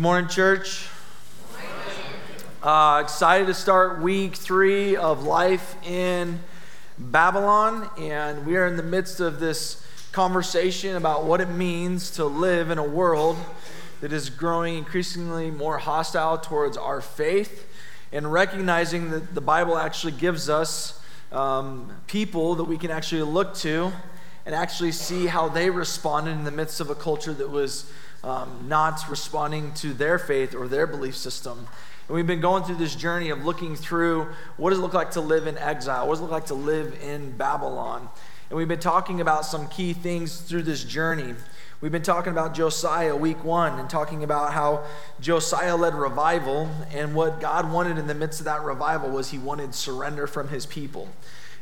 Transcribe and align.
Good 0.00 0.04
morning, 0.04 0.30
church. 0.30 0.88
Uh, 2.62 3.02
excited 3.04 3.48
to 3.48 3.52
start 3.52 4.00
week 4.00 4.34
three 4.34 4.96
of 4.96 5.24
life 5.24 5.76
in 5.86 6.40
Babylon, 6.96 7.90
and 7.98 8.46
we 8.46 8.56
are 8.56 8.66
in 8.66 8.78
the 8.78 8.82
midst 8.82 9.20
of 9.20 9.40
this 9.40 9.86
conversation 10.10 10.96
about 10.96 11.26
what 11.26 11.42
it 11.42 11.50
means 11.50 12.12
to 12.12 12.24
live 12.24 12.70
in 12.70 12.78
a 12.78 12.82
world 12.82 13.36
that 14.00 14.10
is 14.10 14.30
growing 14.30 14.78
increasingly 14.78 15.50
more 15.50 15.76
hostile 15.76 16.38
towards 16.38 16.78
our 16.78 17.02
faith, 17.02 17.68
and 18.10 18.32
recognizing 18.32 19.10
that 19.10 19.34
the 19.34 19.42
Bible 19.42 19.76
actually 19.76 20.14
gives 20.14 20.48
us 20.48 20.98
um, 21.30 21.92
people 22.06 22.54
that 22.54 22.64
we 22.64 22.78
can 22.78 22.90
actually 22.90 23.20
look 23.20 23.54
to 23.56 23.92
and 24.46 24.54
actually 24.54 24.92
see 24.92 25.26
how 25.26 25.50
they 25.50 25.68
responded 25.68 26.30
in 26.30 26.44
the 26.44 26.50
midst 26.50 26.80
of 26.80 26.88
a 26.88 26.94
culture 26.94 27.34
that 27.34 27.50
was 27.50 27.92
um, 28.22 28.66
not 28.68 29.08
responding 29.08 29.72
to 29.74 29.92
their 29.92 30.18
faith 30.18 30.54
or 30.54 30.68
their 30.68 30.86
belief 30.86 31.16
system. 31.16 31.66
And 32.08 32.14
we've 32.16 32.26
been 32.26 32.40
going 32.40 32.64
through 32.64 32.76
this 32.76 32.94
journey 32.94 33.30
of 33.30 33.44
looking 33.44 33.76
through 33.76 34.28
what 34.56 34.70
does 34.70 34.78
it 34.78 34.82
look 34.82 34.94
like 34.94 35.12
to 35.12 35.20
live 35.20 35.46
in 35.46 35.56
exile? 35.58 36.06
What 36.06 36.14
does 36.14 36.20
it 36.20 36.22
look 36.24 36.32
like 36.32 36.46
to 36.46 36.54
live 36.54 36.98
in 37.02 37.36
Babylon? 37.36 38.08
And 38.48 38.56
we've 38.56 38.68
been 38.68 38.80
talking 38.80 39.20
about 39.20 39.44
some 39.44 39.68
key 39.68 39.92
things 39.92 40.40
through 40.40 40.62
this 40.62 40.82
journey. 40.82 41.34
We've 41.80 41.92
been 41.92 42.02
talking 42.02 42.32
about 42.32 42.52
Josiah 42.52 43.16
week 43.16 43.42
one 43.44 43.78
and 43.78 43.88
talking 43.88 44.24
about 44.24 44.52
how 44.52 44.84
Josiah 45.20 45.76
led 45.76 45.94
revival, 45.94 46.68
and 46.92 47.14
what 47.14 47.40
God 47.40 47.72
wanted 47.72 47.96
in 47.96 48.06
the 48.06 48.14
midst 48.14 48.40
of 48.40 48.44
that 48.46 48.62
revival 48.64 49.08
was 49.08 49.30
he 49.30 49.38
wanted 49.38 49.74
surrender 49.74 50.26
from 50.26 50.48
his 50.48 50.66
people. 50.66 51.08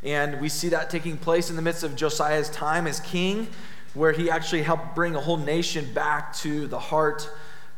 And 0.03 0.41
we 0.41 0.48
see 0.48 0.70
that 0.70 0.91
taking 0.91 1.19
place 1.19 1.51
in 1.51 1.56
the 1.56 1.62
midst 1.62 1.84
of 1.84 1.95
Josiah's 1.95 2.48
time 2.51 2.86
as 2.86 3.01
king, 3.01 3.48
where 3.94 4.12
he 4.12 4.31
actually 4.31 4.62
helped 4.62 4.94
bring 4.94 5.14
a 5.14 5.20
whole 5.20 5.36
nation 5.36 5.92
back 5.92 6.34
to 6.36 6.67
the 6.67 6.78
heart 6.78 7.28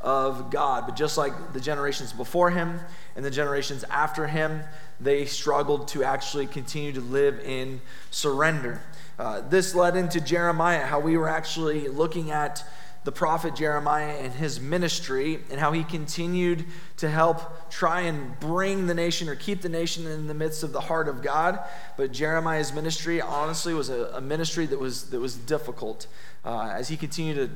of 0.00 0.50
God. 0.50 0.86
But 0.86 0.96
just 0.96 1.18
like 1.18 1.52
the 1.52 1.60
generations 1.60 2.12
before 2.12 2.50
him 2.50 2.80
and 3.16 3.24
the 3.24 3.30
generations 3.30 3.84
after 3.84 4.26
him, 4.26 4.62
they 5.00 5.24
struggled 5.24 5.88
to 5.88 6.04
actually 6.04 6.46
continue 6.46 6.92
to 6.92 7.00
live 7.00 7.40
in 7.40 7.80
surrender. 8.10 8.82
Uh, 9.18 9.42
this 9.42 9.74
led 9.74 9.96
into 9.96 10.20
Jeremiah, 10.20 10.86
how 10.86 11.00
we 11.00 11.16
were 11.16 11.28
actually 11.28 11.88
looking 11.88 12.30
at 12.30 12.64
the 13.04 13.12
prophet 13.12 13.54
Jeremiah 13.56 14.18
and 14.18 14.32
his 14.32 14.60
ministry 14.60 15.40
and 15.50 15.58
how 15.58 15.72
he 15.72 15.84
continued 15.84 16.66
to 16.98 17.08
help 17.08 17.70
try 17.70 18.02
and 18.02 18.38
bring 18.40 18.86
the 18.86 18.94
nation 18.94 19.28
or 19.28 19.36
keep 19.36 19.62
the 19.62 19.68
nation 19.70 20.06
in 20.06 20.26
the 20.26 20.34
midst 20.34 20.62
of 20.62 20.72
the 20.72 20.80
heart 20.80 21.08
of 21.08 21.22
God. 21.22 21.60
But 21.96 22.12
Jeremiah's 22.12 22.72
ministry, 22.72 23.20
honestly, 23.20 23.72
was 23.72 23.88
a, 23.88 24.06
a 24.14 24.20
ministry 24.20 24.66
that 24.66 24.78
was, 24.78 25.10
that 25.10 25.20
was 25.20 25.34
difficult 25.34 26.06
uh, 26.44 26.72
as 26.74 26.88
he 26.88 26.96
continued 26.96 27.36
to 27.36 27.50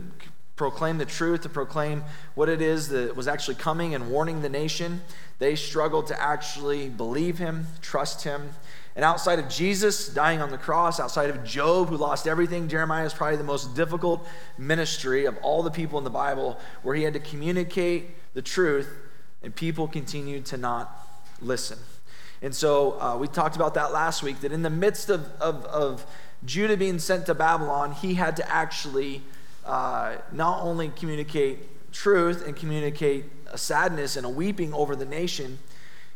proclaim 0.56 0.98
the 0.98 1.04
truth, 1.04 1.42
to 1.42 1.48
proclaim 1.48 2.04
what 2.34 2.48
it 2.48 2.62
is 2.62 2.88
that 2.88 3.16
was 3.16 3.26
actually 3.26 3.56
coming 3.56 3.94
and 3.94 4.10
warning 4.10 4.40
the 4.40 4.48
nation. 4.48 5.02
They 5.38 5.56
struggled 5.56 6.06
to 6.06 6.20
actually 6.20 6.88
believe 6.88 7.38
him, 7.38 7.66
trust 7.82 8.24
him. 8.24 8.50
And 8.96 9.04
outside 9.04 9.40
of 9.40 9.48
Jesus 9.48 10.08
dying 10.08 10.40
on 10.40 10.50
the 10.50 10.58
cross, 10.58 11.00
outside 11.00 11.30
of 11.30 11.42
Job, 11.42 11.88
who 11.88 11.96
lost 11.96 12.28
everything, 12.28 12.68
Jeremiah 12.68 13.04
is 13.04 13.12
probably 13.12 13.36
the 13.36 13.44
most 13.44 13.74
difficult 13.74 14.26
ministry 14.56 15.24
of 15.24 15.36
all 15.38 15.64
the 15.64 15.70
people 15.70 15.98
in 15.98 16.04
the 16.04 16.10
Bible 16.10 16.58
where 16.82 16.94
he 16.94 17.02
had 17.02 17.14
to 17.14 17.20
communicate 17.20 18.10
the 18.34 18.42
truth 18.42 18.88
and 19.42 19.54
people 19.54 19.88
continued 19.88 20.46
to 20.46 20.56
not 20.56 21.08
listen. 21.40 21.78
And 22.40 22.54
so 22.54 23.00
uh, 23.00 23.16
we 23.16 23.26
talked 23.26 23.56
about 23.56 23.74
that 23.74 23.92
last 23.92 24.22
week 24.22 24.40
that 24.40 24.52
in 24.52 24.62
the 24.62 24.70
midst 24.70 25.10
of, 25.10 25.28
of, 25.40 25.64
of 25.64 26.06
Judah 26.44 26.76
being 26.76 26.98
sent 26.98 27.26
to 27.26 27.34
Babylon, 27.34 27.92
he 27.92 28.14
had 28.14 28.36
to 28.36 28.48
actually 28.50 29.22
uh, 29.66 30.16
not 30.30 30.62
only 30.62 30.90
communicate 30.90 31.92
truth 31.92 32.46
and 32.46 32.54
communicate 32.54 33.24
a 33.50 33.58
sadness 33.58 34.16
and 34.16 34.26
a 34.26 34.28
weeping 34.28 34.72
over 34.74 34.94
the 34.94 35.06
nation, 35.06 35.58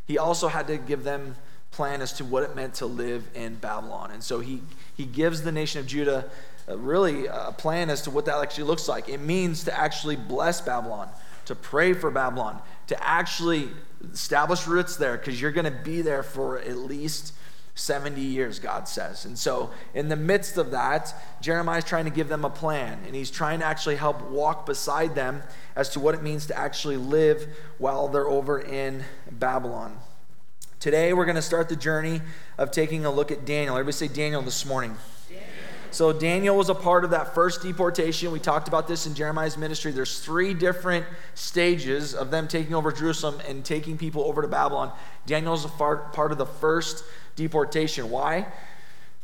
he 0.07 0.19
also 0.19 0.49
had 0.49 0.67
to 0.67 0.77
give 0.77 1.03
them 1.03 1.37
plan 1.71 2.03
as 2.03 2.13
to 2.15 2.25
what 2.25 2.43
it 2.43 2.57
meant 2.57 2.75
to 2.75 2.87
live 2.87 3.29
in 3.35 3.55
Babylon. 3.57 4.11
And 4.11 4.23
so 4.23 4.41
he, 4.41 4.63
he 4.97 5.05
gives 5.05 5.43
the 5.43 5.53
nation 5.53 5.81
of 5.81 5.87
Judah 5.87 6.31
uh, 6.69 6.77
really 6.77 7.27
a 7.27 7.55
plan 7.57 7.91
as 7.91 8.03
to 8.03 8.11
what 8.11 8.25
that 8.27 8.39
actually 8.43 8.65
looks 8.65 8.89
like. 8.89 9.09
It 9.09 9.21
means 9.21 9.65
to 9.65 9.79
actually 9.79 10.17
bless 10.17 10.61
Babylon, 10.61 11.09
to 11.47 11.55
pray 11.55 11.93
for 11.93 12.11
Babylon, 12.11 12.61
to 12.89 13.07
actually 13.07 13.69
establish 14.13 14.67
roots 14.67 14.97
there 14.97 15.17
because 15.17 15.41
you're 15.41 15.53
going 15.53 15.73
to 15.73 15.83
be 15.85 16.03
there 16.03 16.23
for 16.23 16.59
at 16.59 16.77
least 16.77 17.35
70 17.75 18.21
years, 18.21 18.59
God 18.59 18.89
says. 18.89 19.25
And 19.25 19.39
so, 19.39 19.71
in 19.95 20.09
the 20.09 20.17
midst 20.17 20.59
of 20.59 20.73
that, 20.73 21.15
Jeremiah 21.41 21.79
is 21.79 21.85
trying 21.85 22.07
to 22.07 22.11
give 22.11 22.29
them 22.29 22.45
a 22.45 22.51
plan, 22.51 22.99
and 23.07 23.15
he's 23.15 23.31
trying 23.31 23.61
to 23.61 23.65
actually 23.65 23.97
help 23.97 24.21
walk 24.31 24.67
beside 24.67 25.15
them 25.15 25.45
as 25.77 25.89
to 25.91 26.01
what 26.01 26.17
it 26.17 26.23
means 26.23 26.47
to 26.47 26.59
actually 26.59 26.97
live 26.97 27.47
while 27.79 28.09
they're 28.09 28.29
over 28.29 28.59
in 28.59 29.05
Babylon. 29.31 29.97
Today, 30.81 31.13
we're 31.13 31.25
going 31.25 31.35
to 31.35 31.43
start 31.43 31.69
the 31.69 31.75
journey 31.75 32.21
of 32.57 32.71
taking 32.71 33.05
a 33.05 33.11
look 33.11 33.33
at 33.33 33.45
Daniel. 33.45 33.75
Everybody 33.75 33.97
say 33.97 34.07
Daniel 34.07 34.43
this 34.43 34.65
morning. 34.65 34.97
So, 35.91 36.13
Daniel 36.13 36.57
was 36.57 36.69
a 36.69 36.75
part 36.75 37.03
of 37.03 37.11
that 37.11 37.35
first 37.35 37.63
deportation. 37.63 38.31
We 38.31 38.39
talked 38.39 38.69
about 38.69 38.87
this 38.87 39.05
in 39.05 39.15
Jeremiah's 39.17 39.57
ministry. 39.57 39.91
There's 39.91 40.21
three 40.21 40.55
different 40.55 41.05
stages 41.35 42.15
of 42.15 42.31
them 42.31 42.47
taking 42.47 42.77
over 42.77 42.93
Jerusalem 42.93 43.41
and 43.49 43.65
taking 43.65 43.99
people 43.99 44.23
over 44.23 44.41
to 44.41 44.47
Babylon. 44.47 44.93
Daniel 45.27 45.51
was 45.51 45.65
a 45.65 45.69
part 45.69 46.31
of 46.31 46.39
the 46.39 46.47
first 46.47 47.03
deportation. 47.35 48.09
Why? 48.09 48.47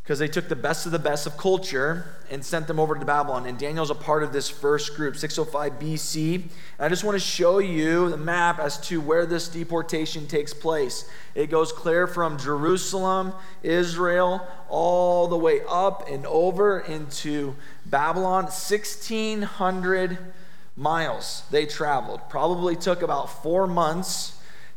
Because 0.04 0.18
they 0.18 0.28
took 0.28 0.50
the 0.50 0.56
best 0.56 0.84
of 0.84 0.92
the 0.92 0.98
best 0.98 1.26
of 1.26 1.34
culture 1.38 2.04
and 2.30 2.44
sent 2.44 2.66
them 2.66 2.78
over 2.78 2.94
to 2.94 3.06
Babylon. 3.06 3.46
And 3.46 3.58
Daniel's 3.58 3.88
a 3.88 3.94
part 3.94 4.22
of 4.22 4.34
this 4.34 4.50
first 4.50 4.96
group, 4.96 5.16
605 5.16 5.80
BC. 5.80 6.34
And 6.34 6.50
I 6.78 6.90
just 6.90 7.04
want 7.04 7.14
to 7.14 7.24
show 7.24 7.58
you 7.58 8.10
the 8.10 8.18
map 8.18 8.58
as 8.58 8.76
to 8.88 9.00
where 9.00 9.24
this 9.24 9.48
deportation 9.48 10.26
takes 10.26 10.52
place. 10.52 11.08
It 11.34 11.48
goes 11.48 11.72
clear 11.72 12.06
from 12.06 12.36
Jerusalem, 12.38 13.32
Israel, 13.62 14.46
all 14.68 15.26
the 15.26 15.38
way 15.38 15.62
up 15.66 16.06
and 16.10 16.26
over 16.26 16.80
into 16.80 17.56
Babylon. 17.86 18.44
1,600 18.44 20.18
miles 20.76 21.44
they 21.50 21.64
traveled. 21.64 22.20
Probably 22.28 22.76
took 22.76 23.00
about 23.00 23.42
four 23.42 23.66
months 23.66 24.33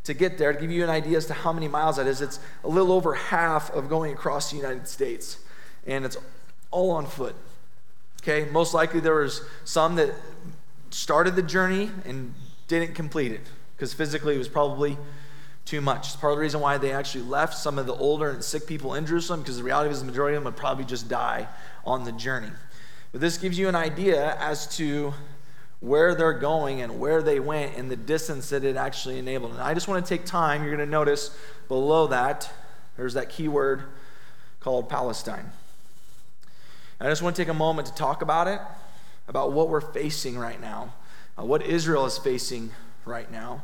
to 0.07 0.13
get 0.13 0.38
there. 0.38 0.53
To 0.53 0.59
give 0.59 0.72
you 0.72 0.84
an 0.84 0.90
idea 0.90 1.18
as 1.18 1.25
to 1.28 1.34
how 1.34 1.53
many 1.53 1.68
miles 1.68 1.97
that 1.97 2.07
is, 2.07 2.22
it's 2.22 2.40
a 2.63 2.68
little 2.68 2.91
over 2.91 3.13
half 3.13 3.69
of 3.72 3.90
going 3.90 4.13
across 4.13 4.50
the 4.50 4.57
United 4.57 4.88
States. 4.88 5.38
And 5.85 6.06
it's 6.06 6.18
all 6.72 6.91
on 6.91 7.06
foot. 7.06 7.35
Okay, 8.22 8.50
most 8.51 8.73
likely 8.73 9.00
there 9.00 9.16
was 9.16 9.41
some 9.63 9.95
that 9.97 10.13
started 10.90 11.35
the 11.35 11.44
journey 11.44 11.91
and 12.06 12.34
didn't 12.68 12.95
complete 12.95 13.31
it 13.31 13.41
because 13.75 13.94
physically 13.94 14.35
it 14.35 14.38
was 14.38 14.47
probably 14.47 14.97
too 15.66 15.81
much. 15.81 16.07
It's 16.07 16.16
part 16.16 16.31
of 16.31 16.38
the 16.38 16.41
reason 16.41 16.62
why 16.62 16.78
they 16.78 16.94
actually 16.94 17.25
left 17.25 17.57
some 17.57 17.78
of 17.78 17.85
the 17.85 17.94
older 17.94 18.29
and 18.29 18.44
sick 18.44 18.66
people 18.66 18.94
in 18.95 19.06
Jerusalem 19.06 19.41
because 19.41 19.57
the 19.57 19.63
reality 19.63 19.91
is 19.91 20.00
the 20.00 20.06
majority 20.06 20.38
of 20.38 20.44
them 20.44 20.51
would 20.51 20.59
probably 20.59 20.85
just 20.85 21.09
die 21.09 21.47
on 21.85 22.06
the 22.06 22.13
journey. 22.13 22.51
But 23.12 23.19
this 23.19 23.38
gives 23.38 23.59
you 23.59 23.68
an 23.68 23.75
idea 23.75 24.38
as 24.39 24.75
to 24.78 25.13
where 25.79 26.15
they're 26.15 26.33
going 26.33 26.81
and 26.81 26.99
where 26.99 27.21
they 27.21 27.39
went 27.39 27.77
and 27.77 27.89
the 27.89 27.95
distance 27.95 28.49
that 28.49 28.63
it 28.63 28.75
actually 28.75 29.19
enabled. 29.19 29.51
And 29.51 29.61
I 29.61 29.73
just 29.73 29.88
want 29.88 30.03
to 30.03 30.09
take 30.09 30.25
time, 30.25 30.63
you're 30.63 30.75
going 30.75 30.85
to 30.85 30.91
notice 30.91 31.38
below 31.67 32.07
that, 32.07 32.51
there's 32.95 33.13
that 33.13 33.29
keyword 33.29 33.83
called 34.59 34.89
Palestine. 34.89 35.51
And 37.00 37.07
I 37.07 37.12
just 37.12 37.21
want 37.21 37.35
to 37.35 37.41
take 37.41 37.50
a 37.50 37.53
moment 37.53 37.88
to 37.88 37.94
talk 37.94 38.21
about 38.24 38.47
it, 38.47 38.59
about 39.27 39.51
what 39.51 39.69
we're 39.69 39.81
facing 39.81 40.38
right 40.38 40.59
now, 40.59 40.94
uh, 41.38 41.45
what 41.45 41.62
Israel 41.62 42.06
is 42.06 42.18
facing 42.18 42.71
right 43.06 43.31
now. 43.31 43.63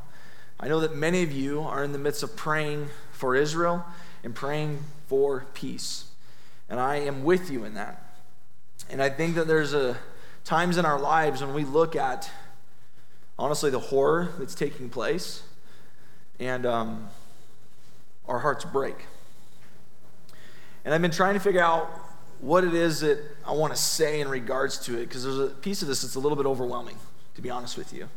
I 0.60 0.68
know 0.68 0.80
that 0.82 0.96
many 0.96 1.24
of 1.24 1.32
you 1.32 1.62
are 1.62 1.84
in 1.84 1.94
the 1.94 1.98
midst 1.98 2.22
of 2.22 2.36
praying 2.36 2.90
for 3.12 3.36
Israel 3.36 3.84
and 4.24 4.36
praying 4.36 4.84
for 5.08 5.46
peace. 5.56 6.06
And 6.70 6.80
I 6.80 6.98
am 6.98 7.24
with 7.24 7.50
you 7.50 7.64
in 7.64 7.74
that. 7.74 8.16
And 8.90 9.02
I 9.02 9.10
think 9.10 9.36
that 9.36 9.48
there's 9.48 9.74
a 9.74 9.98
times 10.44 10.78
in 10.78 10.86
our 10.86 11.00
lives 11.00 11.42
when 11.42 11.54
we 11.54 11.64
look 11.64 11.96
at, 11.96 12.30
honestly, 13.40 13.70
the 13.70 13.80
horror 13.80 14.34
that's 14.38 14.56
taking 14.56 14.90
place, 14.90 15.44
and 16.40 16.66
um, 16.66 17.10
our 18.28 18.40
hearts 18.40 18.66
break. 18.66 18.96
And 20.84 20.94
I've 20.94 21.02
been 21.02 21.12
trying 21.12 21.36
to 21.36 21.40
figure 21.40 21.62
out 21.62 21.88
what 22.40 22.66
it 22.66 22.74
is 22.74 23.00
that 23.00 23.20
I 23.48 23.54
want 23.54 23.74
to 23.74 23.80
say 23.80 24.20
in 24.20 24.28
regards 24.28 24.78
to 24.80 24.98
it, 24.98 25.08
because 25.08 25.24
there's 25.24 25.40
a 25.40 25.48
piece 25.48 25.82
of 25.82 25.88
this 25.88 26.02
that's 26.02 26.16
a 26.16 26.20
little 26.20 26.36
bit 26.36 26.46
overwhelming, 26.46 26.98
to 27.36 27.42
be 27.42 27.50
honest 27.50 27.78
with 27.78 27.94
you. 27.94 28.10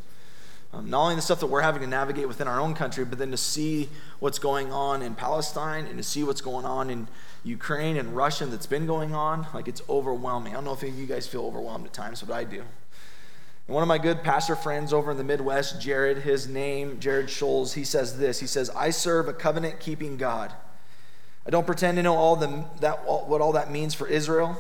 Um, 0.73 0.91
not 0.91 1.03
only 1.03 1.15
the 1.15 1.23
stuff 1.23 1.39
that 1.41 1.47
we're 1.47 1.61
having 1.61 1.81
to 1.83 1.87
navigate 1.87 2.27
within 2.27 2.49
our 2.49 2.61
own 2.61 2.75
country, 2.75 3.05
but 3.05 3.19
then 3.19 3.31
to 3.31 3.37
see 3.37 3.89
what's 4.19 4.41
going 4.41 4.73
on 4.73 5.01
in 5.01 5.15
Palestine 5.15 5.87
and 5.87 5.97
to 5.97 6.03
see 6.03 6.25
what's 6.25 6.41
going 6.41 6.65
on 6.65 6.91
in 6.91 7.07
Ukraine 7.47 7.97
and 7.97 8.17
Russia 8.17 8.45
that's 8.47 8.67
been 8.67 8.87
going 8.87 9.15
on, 9.15 9.47
like 9.55 9.69
it's 9.69 9.81
overwhelming. 9.89 10.53
I 10.53 10.57
don't 10.57 10.65
know 10.65 10.73
if 10.73 10.83
any 10.83 10.91
of 10.91 10.99
you 10.99 11.07
guys 11.07 11.29
feel 11.29 11.47
overwhelmed 11.47 11.87
at 11.87 11.93
times, 11.93 12.21
but 12.21 12.35
I 12.35 12.43
do. 12.43 12.59
And 12.59 13.75
one 13.75 13.83
of 13.83 13.89
my 13.89 13.99
good 13.99 14.25
pastor 14.25 14.57
friends 14.57 14.93
over 14.93 15.13
in 15.13 15.17
the 15.17 15.25
Midwest, 15.25 15.81
Jared, 15.81 16.19
his 16.19 16.49
name, 16.49 16.99
Jared 16.99 17.27
Scholes, 17.27 17.75
he 17.75 17.85
says 17.85 18.19
this. 18.19 18.41
He 18.41 18.49
says, 18.49 18.69
I 18.71 18.91
serve 18.91 19.29
a 19.29 19.33
covenant 19.33 19.79
keeping 19.79 20.17
God. 20.17 20.53
I 21.47 21.51
don't 21.51 21.67
pretend 21.67 21.97
to 21.99 22.03
know 22.03 22.17
all 22.17 22.35
the, 22.35 22.65
that, 22.81 23.07
what 23.07 23.41
all 23.41 23.53
that 23.53 23.71
means 23.71 23.95
for 23.95 24.09
Israel 24.09 24.57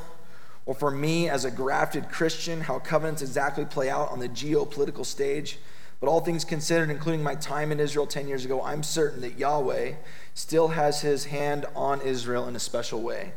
or 0.64 0.74
for 0.74 0.90
me 0.92 1.28
as 1.28 1.44
a 1.44 1.50
grafted 1.50 2.08
Christian, 2.08 2.60
how 2.60 2.78
covenants 2.78 3.20
exactly 3.20 3.64
play 3.64 3.90
out 3.90 4.10
on 4.10 4.20
the 4.20 4.28
geopolitical 4.28 5.04
stage. 5.04 5.58
But 6.00 6.08
all 6.08 6.20
things 6.20 6.44
considered, 6.44 6.90
including 6.90 7.22
my 7.22 7.34
time 7.34 7.72
in 7.72 7.80
Israel 7.80 8.06
10 8.06 8.28
years 8.28 8.44
ago, 8.44 8.62
I'm 8.62 8.82
certain 8.82 9.22
that 9.22 9.38
Yahweh 9.38 9.94
still 10.36 10.68
has 10.68 11.00
his 11.00 11.24
hand 11.24 11.64
on 11.74 11.98
Israel 12.02 12.46
in 12.46 12.54
a 12.54 12.60
special 12.60 13.00
way. 13.00 13.32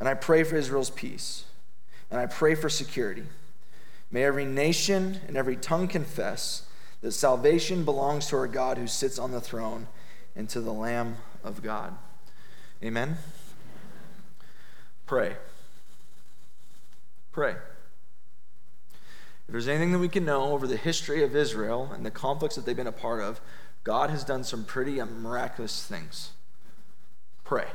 And 0.00 0.08
I 0.08 0.14
pray 0.14 0.42
for 0.42 0.56
Israel's 0.56 0.88
peace, 0.88 1.44
and 2.10 2.18
I 2.18 2.24
pray 2.24 2.54
for 2.54 2.70
security. 2.70 3.24
May 4.10 4.24
every 4.24 4.46
nation 4.46 5.20
and 5.28 5.36
every 5.36 5.54
tongue 5.54 5.88
confess 5.88 6.62
that 7.02 7.12
salvation 7.12 7.84
belongs 7.84 8.26
to 8.28 8.36
our 8.36 8.46
God 8.46 8.78
who 8.78 8.86
sits 8.86 9.18
on 9.18 9.32
the 9.32 9.40
throne 9.40 9.86
and 10.34 10.48
to 10.48 10.62
the 10.62 10.72
Lamb 10.72 11.18
of 11.44 11.62
God. 11.62 11.94
Amen. 12.82 13.18
Pray. 15.06 15.36
Pray. 17.32 17.52
If 17.52 19.50
there's 19.50 19.68
anything 19.68 19.92
that 19.92 19.98
we 19.98 20.08
can 20.08 20.24
know 20.24 20.52
over 20.52 20.66
the 20.66 20.78
history 20.78 21.22
of 21.22 21.36
Israel 21.36 21.90
and 21.92 22.06
the 22.06 22.10
conflicts 22.10 22.56
that 22.56 22.64
they've 22.64 22.74
been 22.74 22.86
a 22.86 22.92
part 22.92 23.20
of, 23.20 23.42
God 23.84 24.10
has 24.10 24.24
done 24.24 24.44
some 24.44 24.64
pretty 24.64 25.02
miraculous 25.02 25.84
things. 25.84 26.30
Pray. 27.44 27.66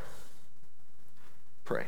Pray. 1.65 1.87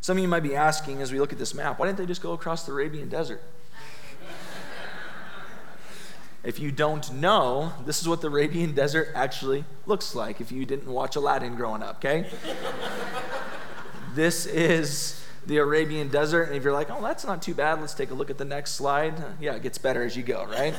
Some 0.00 0.16
of 0.16 0.22
you 0.22 0.28
might 0.28 0.42
be 0.42 0.56
asking 0.56 1.00
as 1.00 1.12
we 1.12 1.20
look 1.20 1.32
at 1.32 1.38
this 1.38 1.54
map, 1.54 1.78
why 1.78 1.86
didn't 1.86 1.98
they 1.98 2.06
just 2.06 2.22
go 2.22 2.32
across 2.32 2.64
the 2.64 2.72
Arabian 2.72 3.08
desert? 3.08 3.42
if 6.44 6.58
you 6.58 6.72
don't 6.72 7.12
know, 7.12 7.72
this 7.84 8.00
is 8.00 8.08
what 8.08 8.20
the 8.20 8.28
Arabian 8.28 8.72
desert 8.74 9.08
actually 9.14 9.64
looks 9.86 10.14
like 10.14 10.40
if 10.40 10.50
you 10.50 10.64
didn't 10.64 10.90
watch 10.90 11.14
Aladdin 11.14 11.54
growing 11.54 11.82
up, 11.82 11.96
okay? 11.96 12.28
this 14.14 14.46
is 14.46 15.22
the 15.46 15.58
Arabian 15.58 16.08
desert, 16.08 16.44
and 16.44 16.56
if 16.56 16.64
you're 16.64 16.72
like, 16.72 16.90
oh, 16.90 17.02
that's 17.02 17.24
not 17.24 17.42
too 17.42 17.54
bad, 17.54 17.80
let's 17.80 17.94
take 17.94 18.10
a 18.10 18.14
look 18.14 18.30
at 18.30 18.38
the 18.38 18.44
next 18.44 18.72
slide. 18.72 19.14
Yeah, 19.40 19.54
it 19.54 19.62
gets 19.62 19.78
better 19.78 20.02
as 20.02 20.16
you 20.16 20.22
go, 20.22 20.46
right? 20.46 20.74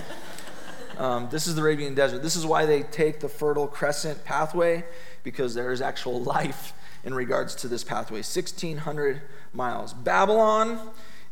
Um, 0.98 1.30
this 1.31 1.48
is 1.48 1.56
the 1.56 1.62
Arabian 1.62 1.95
desert. 1.95 2.22
This 2.22 2.36
is 2.36 2.45
why 2.45 2.66
they 2.66 2.84
take 2.84 3.19
the 3.19 3.30
Fertile 3.30 3.68
Crescent 3.68 4.24
pathway, 4.24 4.84
because 5.24 5.54
there 5.54 5.72
is 5.72 5.81
actual 5.81 6.22
life 6.36 6.74
in 7.04 7.13
regards 7.13 7.56
to 7.56 7.68
this 7.68 7.84
pathway 7.84 8.18
1,600 8.18 9.22
miles. 9.54 9.94
Babylon 9.94 10.80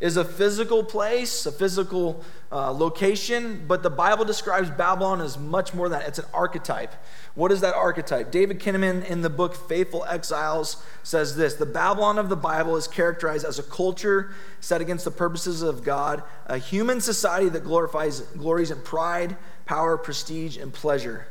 is 0.01 0.17
a 0.17 0.25
physical 0.25 0.83
place, 0.83 1.45
a 1.45 1.51
physical 1.51 2.23
uh, 2.51 2.71
location, 2.71 3.63
but 3.67 3.83
the 3.83 3.89
Bible 3.89 4.25
describes 4.25 4.69
Babylon 4.71 5.21
as 5.21 5.37
much 5.37 5.75
more 5.75 5.87
than 5.87 5.99
that. 5.99 6.07
It's 6.07 6.17
an 6.17 6.25
archetype. 6.33 6.91
What 7.35 7.51
is 7.51 7.61
that 7.61 7.75
archetype? 7.75 8.31
David 8.31 8.59
Kinnaman 8.59 9.05
in 9.05 9.21
the 9.21 9.29
book 9.29 9.55
Faith 9.55 9.91
for 9.91 10.09
Exiles 10.09 10.83
says 11.03 11.37
this 11.37 11.53
The 11.53 11.67
Babylon 11.67 12.17
of 12.17 12.29
the 12.29 12.35
Bible 12.35 12.75
is 12.75 12.87
characterized 12.87 13.45
as 13.45 13.59
a 13.59 13.63
culture 13.63 14.33
set 14.59 14.81
against 14.81 15.05
the 15.05 15.11
purposes 15.11 15.61
of 15.61 15.83
God, 15.83 16.23
a 16.47 16.57
human 16.57 16.99
society 16.99 17.49
that 17.49 17.63
glorifies, 17.63 18.21
glories 18.21 18.71
in 18.71 18.81
pride, 18.81 19.37
power, 19.65 19.97
prestige, 19.97 20.57
and 20.57 20.73
pleasure. 20.73 21.27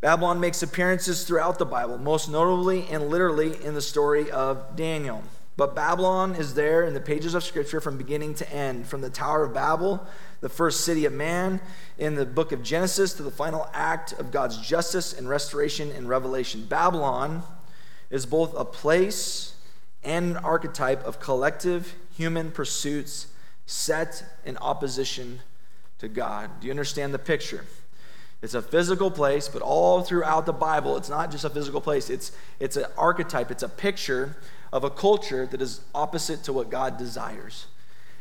Babylon 0.00 0.40
makes 0.40 0.60
appearances 0.60 1.24
throughout 1.24 1.58
the 1.58 1.64
Bible, 1.64 1.98
most 1.98 2.28
notably 2.28 2.86
and 2.88 3.08
literally 3.08 3.64
in 3.64 3.74
the 3.74 3.80
story 3.80 4.30
of 4.30 4.74
Daniel. 4.74 5.22
But 5.56 5.74
Babylon 5.74 6.34
is 6.34 6.52
there 6.54 6.84
in 6.84 6.92
the 6.92 7.00
pages 7.00 7.34
of 7.34 7.42
Scripture 7.42 7.80
from 7.80 7.96
beginning 7.96 8.34
to 8.34 8.52
end, 8.52 8.86
from 8.86 9.00
the 9.00 9.08
Tower 9.08 9.44
of 9.44 9.54
Babel, 9.54 10.06
the 10.40 10.50
first 10.50 10.82
city 10.82 11.06
of 11.06 11.14
man, 11.14 11.60
in 11.96 12.14
the 12.14 12.26
book 12.26 12.52
of 12.52 12.62
Genesis, 12.62 13.14
to 13.14 13.22
the 13.22 13.30
final 13.30 13.68
act 13.72 14.12
of 14.12 14.30
God's 14.30 14.58
justice 14.58 15.14
and 15.14 15.28
restoration 15.28 15.90
in 15.92 16.08
Revelation. 16.08 16.66
Babylon 16.66 17.42
is 18.10 18.26
both 18.26 18.54
a 18.54 18.66
place 18.66 19.54
and 20.04 20.32
an 20.32 20.36
archetype 20.36 21.02
of 21.04 21.20
collective 21.20 21.94
human 22.14 22.50
pursuits 22.50 23.28
set 23.64 24.24
in 24.44 24.58
opposition 24.58 25.40
to 25.98 26.08
God. 26.08 26.50
Do 26.60 26.66
you 26.66 26.70
understand 26.70 27.14
the 27.14 27.18
picture? 27.18 27.64
It's 28.42 28.52
a 28.52 28.60
physical 28.60 29.10
place, 29.10 29.48
but 29.48 29.62
all 29.62 30.02
throughout 30.02 30.44
the 30.44 30.52
Bible, 30.52 30.98
it's 30.98 31.08
not 31.08 31.30
just 31.30 31.44
a 31.44 31.50
physical 31.50 31.80
place, 31.80 32.10
it's, 32.10 32.32
it's 32.60 32.76
an 32.76 32.84
archetype, 32.98 33.50
it's 33.50 33.62
a 33.62 33.68
picture 33.68 34.36
of 34.72 34.84
a 34.84 34.90
culture 34.90 35.46
that 35.46 35.62
is 35.62 35.80
opposite 35.94 36.42
to 36.44 36.52
what 36.52 36.70
God 36.70 36.96
desires. 36.96 37.66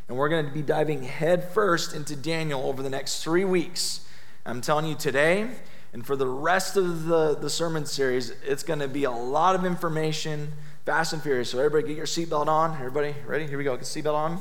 And 0.07 0.17
we're 0.17 0.29
going 0.29 0.45
to 0.45 0.51
be 0.51 0.61
diving 0.61 1.03
headfirst 1.03 1.95
into 1.95 2.15
Daniel 2.15 2.63
over 2.63 2.83
the 2.83 2.89
next 2.89 3.23
three 3.23 3.45
weeks. 3.45 4.07
I'm 4.45 4.61
telling 4.61 4.85
you 4.85 4.95
today, 4.95 5.49
and 5.93 6.05
for 6.05 6.15
the 6.15 6.27
rest 6.27 6.77
of 6.77 7.05
the, 7.05 7.35
the 7.35 7.49
sermon 7.49 7.85
series, 7.85 8.29
it's 8.45 8.63
going 8.63 8.79
to 8.79 8.87
be 8.87 9.05
a 9.05 9.11
lot 9.11 9.55
of 9.55 9.65
information, 9.65 10.51
fast 10.85 11.13
and 11.13 11.23
furious. 11.23 11.49
So, 11.49 11.57
everybody, 11.57 11.87
get 11.93 11.97
your 11.97 12.05
seatbelt 12.05 12.47
on. 12.47 12.73
Everybody, 12.73 13.15
ready? 13.25 13.47
Here 13.47 13.57
we 13.57 13.63
go. 13.63 13.75
Get 13.75 13.85
seatbelt 13.85 14.13
on. 14.13 14.39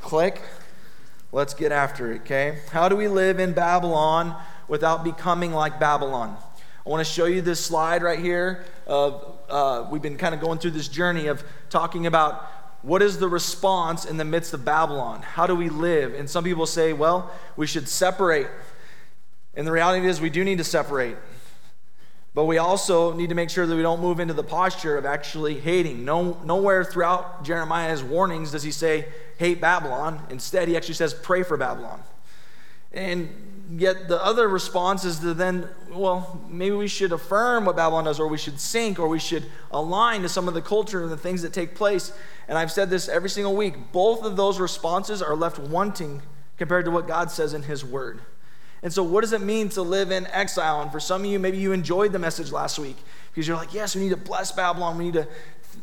Click. 0.00 0.42
Let's 1.30 1.52
get 1.54 1.72
after 1.72 2.12
it, 2.12 2.22
okay? 2.22 2.60
How 2.70 2.88
do 2.88 2.96
we 2.96 3.06
live 3.06 3.38
in 3.38 3.52
Babylon 3.52 4.34
without 4.66 5.04
becoming 5.04 5.52
like 5.52 5.78
Babylon? 5.78 6.36
I 6.88 6.90
want 6.90 7.06
to 7.06 7.12
show 7.12 7.26
you 7.26 7.42
this 7.42 7.62
slide 7.62 8.02
right 8.02 8.18
here. 8.18 8.64
Of, 8.86 9.38
uh, 9.50 9.86
we've 9.90 10.00
been 10.00 10.16
kind 10.16 10.34
of 10.34 10.40
going 10.40 10.58
through 10.58 10.70
this 10.70 10.88
journey 10.88 11.26
of 11.26 11.44
talking 11.68 12.06
about 12.06 12.46
what 12.80 13.02
is 13.02 13.18
the 13.18 13.28
response 13.28 14.06
in 14.06 14.16
the 14.16 14.24
midst 14.24 14.54
of 14.54 14.64
Babylon? 14.64 15.20
How 15.20 15.46
do 15.46 15.54
we 15.54 15.68
live? 15.68 16.14
And 16.14 16.30
some 16.30 16.44
people 16.44 16.64
say, 16.64 16.94
well, 16.94 17.30
we 17.58 17.66
should 17.66 17.90
separate. 17.90 18.46
And 19.52 19.66
the 19.66 19.72
reality 19.72 20.06
is, 20.06 20.18
we 20.18 20.30
do 20.30 20.42
need 20.44 20.56
to 20.56 20.64
separate. 20.64 21.18
But 22.32 22.46
we 22.46 22.56
also 22.56 23.12
need 23.12 23.28
to 23.28 23.34
make 23.34 23.50
sure 23.50 23.66
that 23.66 23.76
we 23.76 23.82
don't 23.82 24.00
move 24.00 24.18
into 24.18 24.32
the 24.32 24.42
posture 24.42 24.96
of 24.96 25.04
actually 25.04 25.60
hating. 25.60 26.06
No, 26.06 26.38
nowhere 26.42 26.84
throughout 26.84 27.44
Jeremiah's 27.44 28.02
warnings 28.02 28.52
does 28.52 28.62
he 28.62 28.70
say, 28.70 29.08
hate 29.36 29.60
Babylon. 29.60 30.22
Instead, 30.30 30.68
he 30.68 30.76
actually 30.78 30.94
says, 30.94 31.12
pray 31.12 31.42
for 31.42 31.58
Babylon. 31.58 32.02
And 32.94 33.28
yet 33.70 34.08
the 34.08 34.22
other 34.24 34.48
response 34.48 35.04
is 35.04 35.18
to 35.20 35.34
then, 35.34 35.68
well, 35.90 36.40
maybe 36.48 36.74
we 36.74 36.88
should 36.88 37.12
affirm 37.12 37.64
what 37.64 37.76
Babylon 37.76 38.04
does, 38.04 38.18
or 38.18 38.26
we 38.26 38.38
should 38.38 38.58
sink, 38.60 38.98
or 38.98 39.08
we 39.08 39.18
should 39.18 39.44
align 39.70 40.22
to 40.22 40.28
some 40.28 40.48
of 40.48 40.54
the 40.54 40.62
culture 40.62 41.02
and 41.02 41.10
the 41.10 41.16
things 41.16 41.42
that 41.42 41.52
take 41.52 41.74
place. 41.74 42.12
And 42.48 42.56
I've 42.56 42.72
said 42.72 42.88
this 42.90 43.08
every 43.08 43.30
single 43.30 43.54
week. 43.54 43.92
Both 43.92 44.24
of 44.24 44.36
those 44.36 44.58
responses 44.58 45.20
are 45.20 45.36
left 45.36 45.58
wanting 45.58 46.22
compared 46.56 46.86
to 46.86 46.90
what 46.90 47.06
God 47.06 47.30
says 47.30 47.52
in 47.52 47.62
His 47.62 47.84
Word. 47.84 48.20
And 48.82 48.92
so, 48.92 49.02
what 49.02 49.22
does 49.22 49.32
it 49.32 49.40
mean 49.40 49.68
to 49.70 49.82
live 49.82 50.10
in 50.10 50.26
exile? 50.28 50.80
And 50.80 50.90
for 50.90 51.00
some 51.00 51.22
of 51.22 51.26
you, 51.26 51.38
maybe 51.38 51.58
you 51.58 51.72
enjoyed 51.72 52.12
the 52.12 52.18
message 52.18 52.52
last 52.52 52.78
week 52.78 52.96
because 53.30 53.46
you're 53.46 53.56
like, 53.56 53.74
yes, 53.74 53.96
we 53.96 54.02
need 54.02 54.10
to 54.10 54.16
bless 54.16 54.52
Babylon. 54.52 54.96
We 54.96 55.04
need 55.06 55.14
to 55.14 55.28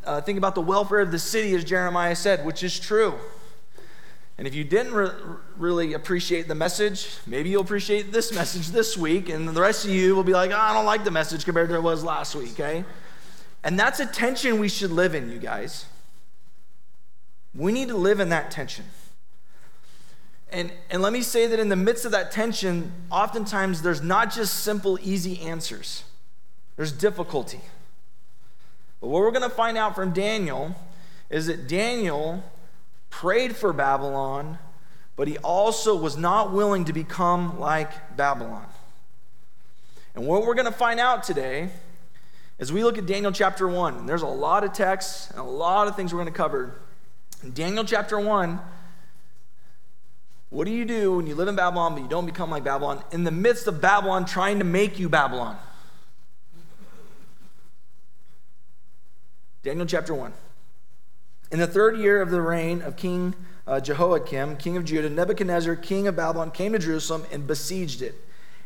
uh, 0.06 0.22
think 0.22 0.38
about 0.38 0.56
the 0.56 0.62
welfare 0.62 1.02
of 1.02 1.12
the 1.12 1.20
city, 1.20 1.54
as 1.56 1.64
Jeremiah 1.64 2.16
said, 2.16 2.46
which 2.46 2.64
is 2.64 2.80
true. 2.80 3.16
And 4.38 4.48
if 4.48 4.54
you 4.54 4.64
didn't 4.66 4.94
re- 4.94 5.12
really 5.58 5.94
appreciate 5.94 6.48
the 6.48 6.56
message, 6.56 7.18
maybe 7.26 7.50
you'll 7.50 7.62
appreciate 7.62 8.12
this 8.12 8.34
message 8.34 8.68
this 8.70 8.98
week, 8.98 9.30
and 9.30 9.48
the 9.48 9.62
rest 9.62 9.86
of 9.86 9.92
you 9.92 10.16
will 10.16 10.26
be 10.26 10.34
like, 10.34 10.52
oh, 10.52 10.58
I 10.58 10.74
don't 10.74 10.86
like 10.86 11.06
the 11.06 11.12
message 11.12 11.46
compared 11.46 11.70
to 11.70 11.76
what 11.76 11.80
it 11.80 11.84
was 11.84 12.04
last 12.04 12.36
week, 12.36 12.52
okay? 12.52 12.84
And 13.64 13.80
that's 13.80 14.00
a 14.00 14.06
tension 14.06 14.60
we 14.60 14.68
should 14.68 14.92
live 14.92 15.16
in, 15.16 15.32
you 15.32 15.40
guys. 15.40 15.86
We 17.54 17.72
need 17.72 17.88
to 17.88 17.98
live 17.98 18.20
in 18.20 18.30
that 18.30 18.52
tension. 18.52 18.86
And, 20.52 20.72
and 20.90 21.02
let 21.02 21.14
me 21.14 21.22
say 21.22 21.48
that 21.48 21.60
in 21.60 21.70
the 21.70 21.76
midst 21.76 22.06
of 22.06 22.12
that 22.12 22.32
tension, 22.32 22.92
oftentimes 23.10 23.82
there's 23.82 24.02
not 24.02 24.34
just 24.34 24.60
simple, 24.60 25.00
easy 25.02 25.42
answers, 25.42 26.04
there's 26.76 26.92
difficulty. 26.92 27.62
But 29.00 29.08
what 29.08 29.22
we're 29.22 29.32
going 29.32 29.50
to 29.50 29.56
find 29.56 29.78
out 29.78 29.96
from 29.96 30.12
Daniel 30.12 30.76
is 31.30 31.48
that 31.48 31.68
Daniel 31.68 32.44
prayed 33.20 33.56
for 33.56 33.72
Babylon, 33.72 34.58
but 35.16 35.26
he 35.26 35.38
also 35.38 35.96
was 35.96 36.18
not 36.18 36.52
willing 36.52 36.84
to 36.84 36.92
become 36.92 37.58
like 37.62 38.18
Babylon. 38.18 38.66
And 40.16 40.28
what 40.28 40.46
we're 40.46 40.54
going 40.54 40.66
to 40.66 40.72
find 40.72 41.00
out 41.00 41.24
today 41.24 41.70
as 42.60 42.74
we 42.74 42.84
look 42.84 42.98
at 42.98 43.06
Daniel 43.06 43.32
chapter 43.32 43.70
1, 43.70 44.06
there's 44.06 44.22
a 44.22 44.28
lot 44.28 44.66
of 44.66 44.74
texts 44.74 45.30
and 45.30 45.40
a 45.40 45.44
lot 45.44 45.88
of 45.88 45.96
things 45.96 46.14
we're 46.14 46.20
going 46.20 46.34
to 46.34 46.38
cover. 46.38 46.76
In 47.42 47.54
Daniel 47.54 47.86
chapter 47.86 48.20
1, 48.20 48.60
what 50.50 50.66
do 50.66 50.72
you 50.72 50.84
do 50.84 51.16
when 51.16 51.26
you 51.26 51.36
live 51.36 51.48
in 51.48 51.56
Babylon 51.56 51.94
but 51.94 52.02
you 52.02 52.10
don't 52.10 52.26
become 52.26 52.50
like 52.50 52.66
Babylon 52.66 53.02
in 53.14 53.24
the 53.24 53.32
midst 53.32 53.66
of 53.68 53.80
Babylon 53.80 54.26
trying 54.26 54.60
to 54.60 54.66
make 54.66 55.00
you 55.00 55.08
Babylon? 55.08 55.56
Daniel 59.64 59.86
chapter 59.86 60.14
1. 60.14 60.34
In 61.52 61.60
the 61.60 61.68
third 61.68 61.98
year 61.98 62.22
of 62.22 62.32
the 62.32 62.42
reign 62.42 62.82
of 62.82 62.96
King 62.96 63.36
uh, 63.68 63.80
Jehoiakim, 63.80 64.58
king 64.58 64.78
of 64.78 64.86
Judah, 64.86 65.10
Nebuchadnezzar, 65.10 65.76
king 65.76 66.08
of 66.08 66.16
Babylon, 66.16 66.52
came 66.52 66.74
to 66.74 66.80
Jerusalem 66.80 67.26
and 67.32 67.48
besieged 67.48 68.02
it. 68.02 68.16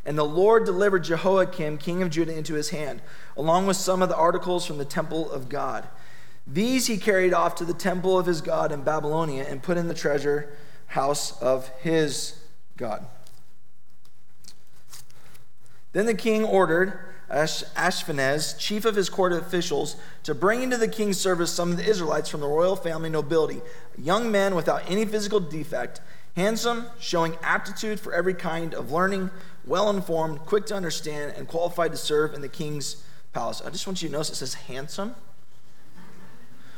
And 0.05 0.17
the 0.17 0.25
Lord 0.25 0.65
delivered 0.65 1.03
Jehoiakim, 1.03 1.77
king 1.77 2.01
of 2.01 2.09
Judah, 2.09 2.35
into 2.35 2.55
his 2.55 2.69
hand, 2.69 3.01
along 3.37 3.67
with 3.67 3.77
some 3.77 4.01
of 4.01 4.09
the 4.09 4.15
articles 4.15 4.65
from 4.65 4.77
the 4.77 4.85
temple 4.85 5.31
of 5.31 5.49
God. 5.49 5.87
These 6.47 6.87
he 6.87 6.97
carried 6.97 7.33
off 7.33 7.55
to 7.55 7.65
the 7.65 7.73
temple 7.73 8.17
of 8.17 8.25
his 8.25 8.41
God 8.41 8.71
in 8.71 8.81
Babylonia 8.81 9.45
and 9.47 9.61
put 9.61 9.77
in 9.77 9.87
the 9.87 9.93
treasure 9.93 10.49
house 10.87 11.39
of 11.41 11.69
his 11.81 12.39
God. 12.75 13.05
Then 15.91 16.05
the 16.05 16.13
king 16.13 16.43
ordered 16.43 16.99
Ashpenaz, 17.29 18.57
chief 18.57 18.85
of 18.85 18.95
his 18.95 19.09
court 19.09 19.33
officials, 19.33 19.95
to 20.23 20.33
bring 20.33 20.63
into 20.63 20.77
the 20.77 20.87
king's 20.87 21.19
service 21.19 21.51
some 21.51 21.71
of 21.71 21.77
the 21.77 21.85
Israelites 21.85 22.29
from 22.29 22.41
the 22.41 22.47
royal 22.47 22.75
family 22.75 23.09
nobility, 23.09 23.61
young 23.97 24.31
men 24.31 24.55
without 24.55 24.89
any 24.89 25.05
physical 25.05 25.39
defect, 25.39 26.01
handsome, 26.35 26.87
showing 26.99 27.37
aptitude 27.43 27.99
for 27.99 28.13
every 28.13 28.33
kind 28.33 28.73
of 28.73 28.91
learning, 28.91 29.29
well 29.65 29.89
informed, 29.89 30.39
quick 30.39 30.65
to 30.67 30.75
understand, 30.75 31.33
and 31.37 31.47
qualified 31.47 31.91
to 31.91 31.97
serve 31.97 32.33
in 32.33 32.41
the 32.41 32.49
king's 32.49 33.03
palace. 33.33 33.61
I 33.63 33.69
just 33.69 33.85
want 33.85 34.01
you 34.01 34.09
to 34.09 34.13
notice 34.13 34.31
it 34.31 34.35
says 34.35 34.55
handsome. 34.55 35.15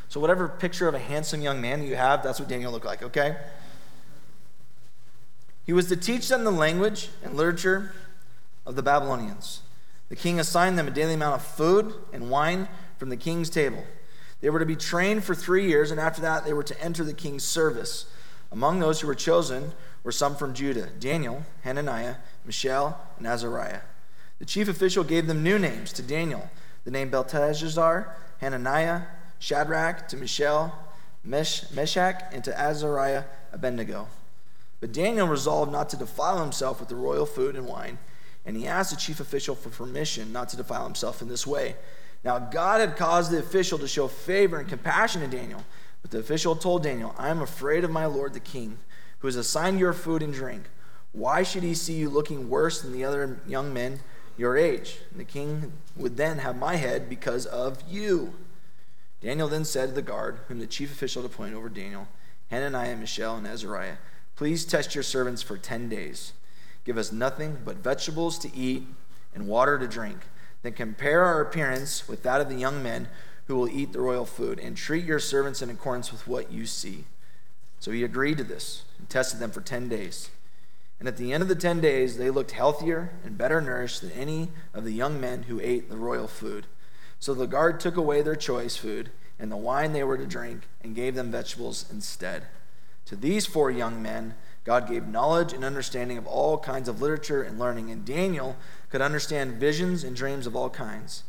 So, 0.10 0.20
whatever 0.20 0.50
picture 0.50 0.90
of 0.90 0.94
a 0.96 1.00
handsome 1.00 1.42
young 1.42 1.62
man 1.62 1.84
you 1.84 1.96
have, 1.96 2.22
that's 2.22 2.38
what 2.38 2.50
Daniel 2.50 2.74
looked 2.74 2.86
like, 2.86 3.02
okay? 3.02 3.38
He 5.66 5.72
was 5.72 5.88
to 5.88 5.96
teach 5.96 6.28
them 6.28 6.44
the 6.44 6.52
language 6.52 7.08
and 7.24 7.36
literature 7.36 7.94
of 8.66 8.76
the 8.76 8.84
Babylonians. 8.84 9.62
The 10.12 10.18
king 10.18 10.42
assigned 10.42 10.78
them 10.78 10.90
a 10.90 10.92
daily 10.92 11.14
amount 11.14 11.36
of 11.36 11.42
food 11.42 11.94
and 12.12 12.30
wine 12.30 12.68
from 12.98 13.08
the 13.08 13.16
king's 13.16 13.50
table. 13.50 13.86
They 14.42 14.50
were 14.50 14.60
to 14.60 14.66
be 14.66 14.76
trained 14.76 15.24
for 15.24 15.34
three 15.34 15.70
years, 15.70 15.90
and 15.90 16.02
after 16.02 16.20
that, 16.20 16.44
they 16.44 16.52
were 16.52 16.64
to 16.64 16.82
enter 16.82 17.06
the 17.06 17.14
king's 17.14 17.46
service. 17.46 18.08
Among 18.52 18.82
those 18.82 19.00
who 19.00 19.08
were 19.08 19.16
chosen 19.16 19.72
were 20.04 20.12
some 20.12 20.36
from 20.36 20.54
Judah 20.54 20.90
Daniel, 21.00 21.46
Hananiah, 21.62 22.16
Mishael, 22.44 23.00
and 23.18 23.26
Azariah. 23.26 23.80
The 24.40 24.46
chief 24.46 24.68
official 24.68 25.06
gave 25.06 25.28
them 25.28 25.44
new 25.44 25.58
names 25.58 25.94
to 25.94 26.02
Daniel, 26.02 26.52
the 26.84 26.92
name 26.92 27.10
Belteshazzar, 27.10 28.14
Hananiah, 28.40 29.04
Shadrach, 29.40 30.10
to 30.10 30.18
Mishael, 30.18 30.78
Mesh, 31.24 31.72
Meshach, 31.72 32.22
and 32.34 32.44
to 32.44 32.60
Azariah, 32.60 33.24
Abednego. 33.54 34.10
But 34.82 34.92
Daniel 34.92 35.28
resolved 35.28 35.72
not 35.72 35.88
to 35.92 35.96
defile 35.96 36.42
himself 36.42 36.82
with 36.82 36.90
the 36.90 36.96
royal 36.96 37.26
food 37.26 37.56
and 37.56 37.66
wine, 37.66 37.98
and 38.46 38.58
he 38.58 38.68
asked 38.68 38.92
the 38.92 38.98
chief 38.98 39.20
official 39.20 39.56
for 39.56 39.70
permission 39.70 40.32
not 40.32 40.50
to 40.50 40.58
defile 40.58 40.84
himself 40.84 41.22
in 41.22 41.28
this 41.28 41.46
way. 41.46 41.76
Now, 42.24 42.40
God 42.40 42.82
had 42.82 42.98
caused 42.98 43.32
the 43.32 43.40
official 43.40 43.78
to 43.80 43.88
show 43.88 44.08
favor 44.08 44.58
and 44.58 44.70
compassion 44.70 45.22
to 45.22 45.28
Daniel, 45.28 45.64
but 46.02 46.12
the 46.12 46.20
official 46.20 46.56
told 46.56 46.84
Daniel, 46.84 47.16
I 47.18 47.30
am 47.30 47.42
afraid 47.42 47.84
of 47.84 47.92
my 47.92 48.06
lord 48.06 48.34
the 48.34 48.40
king, 48.40 48.78
who 49.20 49.28
has 49.28 49.36
assigned 49.36 49.80
your 49.80 49.94
food 49.94 50.22
and 50.22 50.34
drink. 50.34 50.64
Why 51.12 51.44
should 51.44 51.64
he 51.64 51.74
see 51.74 51.94
you 51.94 52.10
looking 52.10 52.50
worse 52.50 52.82
than 52.82 52.94
the 52.94 53.04
other 53.04 53.40
young 53.48 53.74
men 53.74 54.00
your 54.38 54.58
age? 54.58 55.00
And 55.12 55.20
the 55.20 55.26
king 55.26 55.74
would 55.96 56.18
then 56.18 56.40
have 56.40 56.58
my 56.58 56.76
head 56.76 57.10
because 57.10 57.46
of 57.46 57.84
you. 57.90 58.34
Daniel 59.20 59.48
then 59.48 59.66
said 59.66 59.90
to 59.90 59.96
the 59.96 60.02
guard, 60.02 60.40
whom 60.48 60.60
the 60.60 60.68
chief 60.68 60.92
official 60.92 61.22
had 61.22 61.32
appointed 61.32 61.56
over 61.56 61.70
Daniel, 61.70 62.08
Hananiah, 62.50 62.96
Mishael, 62.96 63.36
and 63.36 63.48
Azariah, 63.48 63.98
Please 64.36 64.66
test 64.66 64.96
your 64.96 65.04
servants 65.04 65.44
for 65.44 65.56
10 65.56 65.88
days. 65.90 66.34
Give 66.86 66.98
us 66.98 67.12
nothing 67.12 67.60
but 67.64 67.78
vegetables 67.78 68.38
to 68.40 68.56
eat 68.56 68.88
and 69.34 69.48
water 69.48 69.78
to 69.78 69.88
drink. 69.88 70.20
Then 70.62 70.74
compare 70.74 71.24
our 71.24 71.42
appearance 71.42 72.08
with 72.08 72.24
that 72.24 72.42
of 72.42 72.50
the 72.50 72.56
young 72.56 72.84
men 72.84 73.08
who 73.52 73.56
will 73.56 73.70
eat 73.70 73.92
the 73.92 74.00
royal 74.00 74.26
food, 74.26 74.60
and 74.60 74.78
treat 74.78 75.04
your 75.04 75.20
servants 75.20 75.62
in 75.62 75.70
accordance 75.70 76.12
with 76.12 76.26
what 76.28 76.52
you 76.52 76.66
see. 76.66 77.04
So 77.80 77.92
he 77.92 78.04
agreed 78.04 78.38
to 78.38 78.44
this 78.44 78.84
and 78.98 79.10
tested 79.10 79.40
them 79.40 79.52
for 79.52 79.60
10 79.60 79.90
days. 79.90 80.30
And 81.00 81.08
at 81.08 81.18
the 81.18 81.34
end 81.34 81.42
of 81.42 81.50
the 81.50 81.56
10 81.56 81.82
days, 81.82 82.18
they 82.18 82.30
looked 82.30 82.52
healthier 82.52 83.12
and 83.26 83.38
better 83.38 83.60
nourished 83.60 84.02
than 84.02 84.12
any 84.12 84.50
of 84.74 84.86
the 84.86 84.94
young 84.94 85.20
men 85.20 85.44
who 85.44 85.60
ate 85.60 85.90
the 85.90 85.98
royal 85.98 86.28
food. 86.28 86.68
So 87.20 87.34
the 87.34 87.48
guard 87.48 87.80
took 87.80 87.98
away 87.98 88.22
their 88.22 88.36
choice 88.36 88.78
food 88.78 89.10
and 89.40 89.52
the 89.52 89.58
wine 89.58 89.94
they 89.94 90.04
were 90.04 90.18
to 90.18 90.26
drink 90.26 90.68
and 90.82 90.96
gave 90.96 91.16
them 91.16 91.32
vegetables 91.32 91.86
instead. 91.92 92.46
To 93.06 93.16
these 93.16 93.48
four 93.48 93.72
young 93.72 94.02
men, 94.02 94.36
God 94.64 94.88
gave 94.88 95.08
knowledge 95.08 95.54
and 95.54 95.64
understanding 95.64 96.18
of 96.18 96.28
all 96.28 96.58
kinds 96.58 96.88
of 96.88 97.02
literature 97.02 97.42
and 97.42 97.58
learning, 97.58 97.90
and 97.90 98.06
Daniel 98.06 98.56
could 98.90 99.02
understand 99.02 99.56
visions 99.56 100.04
and 100.04 100.16
dreams 100.16 100.46
of 100.46 100.56
all 100.56 100.70
kinds. 100.70 101.24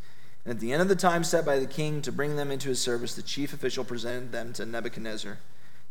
And 0.44 0.52
at 0.52 0.60
the 0.60 0.72
end 0.72 0.82
of 0.82 0.88
the 0.88 0.96
time 0.96 1.24
set 1.24 1.46
by 1.46 1.58
the 1.58 1.66
king 1.66 2.02
to 2.02 2.12
bring 2.12 2.36
them 2.36 2.50
into 2.50 2.68
his 2.68 2.80
service, 2.80 3.14
the 3.14 3.22
chief 3.22 3.52
official 3.52 3.84
presented 3.84 4.32
them 4.32 4.52
to 4.54 4.66
Nebuchadnezzar. 4.66 5.38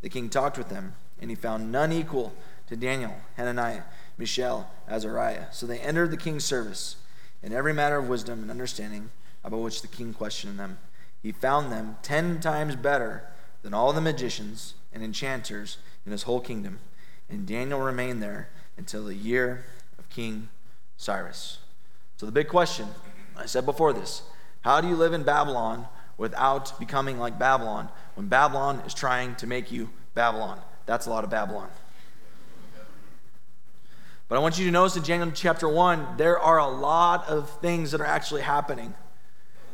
The 0.01 0.10
king 0.10 0.29
talked 0.29 0.57
with 0.57 0.69
them, 0.69 0.93
and 1.19 1.29
he 1.29 1.36
found 1.36 1.71
none 1.71 1.91
equal 1.91 2.33
to 2.67 2.75
Daniel, 2.75 3.15
Hananiah, 3.38 3.83
Mishael, 4.17 4.69
Azariah. 4.88 5.45
So 5.51 5.65
they 5.65 5.79
entered 5.79 6.12
the 6.12 6.17
king's 6.17 6.45
service 6.45 6.98
in 7.41 7.53
every 7.53 7.74
matter 7.74 7.98
of 7.98 8.10
wisdom 8.10 8.41
and 8.41 8.51
understanding 8.51 9.10
about 9.43 9.62
which 9.62 9.81
the 9.81 9.88
king 9.88 10.13
questioned 10.13 10.60
them. 10.60 10.77
He 11.24 11.31
found 11.31 11.71
them 11.71 11.98
ten 12.01 12.39
times 12.39 12.75
better 12.75 13.24
than 13.63 13.74
all 13.74 13.93
the 13.93 14.01
magicians 14.01 14.74
and 14.93 15.03
enchanters 15.03 15.77
in 16.05 16.12
his 16.12 16.24
whole 16.24 16.39
kingdom. 16.39 16.79
And 17.32 17.48
Daniel 17.48 17.80
remained 17.80 18.22
there 18.22 18.50
until 18.78 19.06
the 19.06 19.16
year 19.16 19.64
of 19.98 20.10
King 20.10 20.50
Cyrus. 20.98 21.60
So, 22.18 22.26
the 22.26 22.32
big 22.32 22.50
question 22.50 22.88
I 23.36 23.46
said 23.46 23.66
before 23.66 23.94
this 23.94 24.22
how 24.62 24.82
do 24.82 24.88
you 24.88 24.96
live 24.96 25.14
in 25.14 25.24
Babylon 25.24 25.88
without 26.18 26.78
becoming 26.80 27.18
like 27.18 27.40
Babylon 27.40 27.90
when 28.16 28.28
Babylon 28.28 28.82
is 28.86 28.94
trying 28.94 29.36
to 29.36 29.48
make 29.48 29.72
you 29.72 29.90
Babylon? 30.14 30.60
That's 30.86 31.08
a 31.08 31.10
lot 31.10 31.24
of 31.24 31.30
Babylon. 31.30 31.70
But 34.28 34.38
I 34.38 34.40
want 34.40 34.58
you 34.60 34.66
to 34.66 34.72
notice 34.72 34.96
in 34.96 35.04
Daniel 35.04 35.32
chapter 35.34 35.68
1, 35.68 36.18
there 36.18 36.40
are 36.40 36.58
a 36.58 36.68
lot 36.68 37.28
of 37.28 37.50
things 37.60 37.92
that 37.92 38.00
are 38.00 38.06
actually 38.06 38.42
happening. 38.42 38.94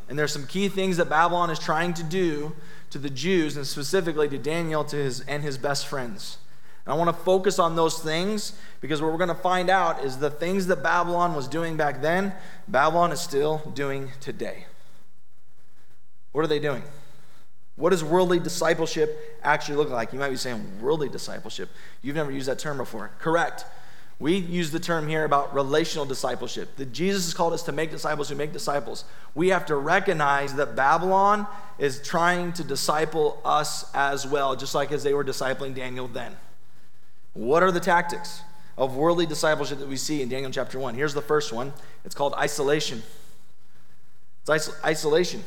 And 0.09 0.17
there's 0.17 0.31
some 0.31 0.47
key 0.47 0.69
things 0.69 0.97
that 0.97 1.09
Babylon 1.09 1.49
is 1.49 1.59
trying 1.59 1.93
to 1.95 2.03
do 2.03 2.55
to 2.89 2.97
the 2.97 3.09
Jews 3.09 3.57
and 3.57 3.67
specifically 3.67 4.29
to 4.29 4.37
Daniel 4.37 4.83
to 4.85 4.95
his, 4.95 5.19
and 5.21 5.43
his 5.43 5.57
best 5.57 5.85
friends. 5.85 6.37
And 6.87 6.93
I 6.93 6.95
want 6.97 7.09
to 7.09 7.23
focus 7.25 7.59
on 7.59 7.75
those 7.75 7.99
things 7.99 8.53
because 8.79 9.01
what 9.01 9.11
we're 9.11 9.17
going 9.17 9.27
to 9.27 9.35
find 9.35 9.69
out 9.69 10.05
is 10.05 10.19
the 10.19 10.29
things 10.29 10.67
that 10.67 10.81
Babylon 10.81 11.35
was 11.35 11.49
doing 11.49 11.75
back 11.75 12.01
then, 12.01 12.33
Babylon 12.69 13.11
is 13.11 13.19
still 13.19 13.57
doing 13.75 14.11
today. 14.21 14.67
What 16.31 16.45
are 16.45 16.47
they 16.47 16.59
doing? 16.59 16.83
What 17.75 17.89
does 17.89 18.05
worldly 18.05 18.39
discipleship 18.39 19.37
actually 19.43 19.75
look 19.75 19.89
like? 19.89 20.13
You 20.13 20.19
might 20.19 20.29
be 20.29 20.37
saying, 20.37 20.65
worldly 20.81 21.09
discipleship. 21.09 21.67
You've 22.01 22.15
never 22.15 22.31
used 22.31 22.47
that 22.47 22.57
term 22.57 22.77
before. 22.77 23.11
Correct. 23.19 23.65
We 24.17 24.37
use 24.37 24.71
the 24.71 24.79
term 24.79 25.09
here 25.09 25.25
about 25.25 25.53
relational 25.53 26.05
discipleship. 26.05 26.73
That 26.77 26.93
Jesus 26.93 27.25
has 27.25 27.33
called 27.33 27.51
us 27.51 27.63
to 27.63 27.73
make 27.73 27.91
disciples 27.91 28.29
who 28.29 28.35
make 28.35 28.53
disciples. 28.53 29.03
We 29.35 29.49
have 29.49 29.65
to 29.65 29.75
recognize 29.75 30.53
that 30.53 30.77
Babylon 30.77 31.47
is 31.79 32.01
trying 32.01 32.53
to 32.53 32.63
disciple 32.63 33.41
us 33.43 33.93
as 33.93 34.25
well, 34.25 34.55
just 34.55 34.73
like 34.73 34.93
as 34.93 35.03
they 35.03 35.13
were 35.13 35.25
discipling 35.25 35.75
Daniel 35.75 36.07
then. 36.07 36.37
What 37.37 37.61
are 37.61 37.71
the 37.71 37.79
tactics 37.79 38.41
of 38.79 38.95
worldly 38.95 39.27
discipleship 39.27 39.77
that 39.77 39.87
we 39.87 39.95
see 39.95 40.23
in 40.23 40.29
Daniel 40.29 40.49
chapter 40.49 40.79
1? 40.79 40.95
Here's 40.95 41.13
the 41.13 41.21
first 41.21 41.53
one 41.53 41.71
it's 42.03 42.15
called 42.15 42.33
isolation. 42.33 43.03
It's 44.41 44.73
isolation. 44.83 45.43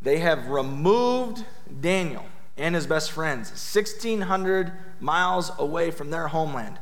They 0.00 0.20
have 0.20 0.48
removed 0.48 1.44
Daniel 1.82 2.24
and 2.56 2.74
his 2.74 2.86
best 2.86 3.12
friends 3.12 3.50
1,600 3.50 4.72
miles 5.00 5.52
away 5.58 5.90
from 5.90 6.10
their 6.10 6.28
homeland. 6.28 6.78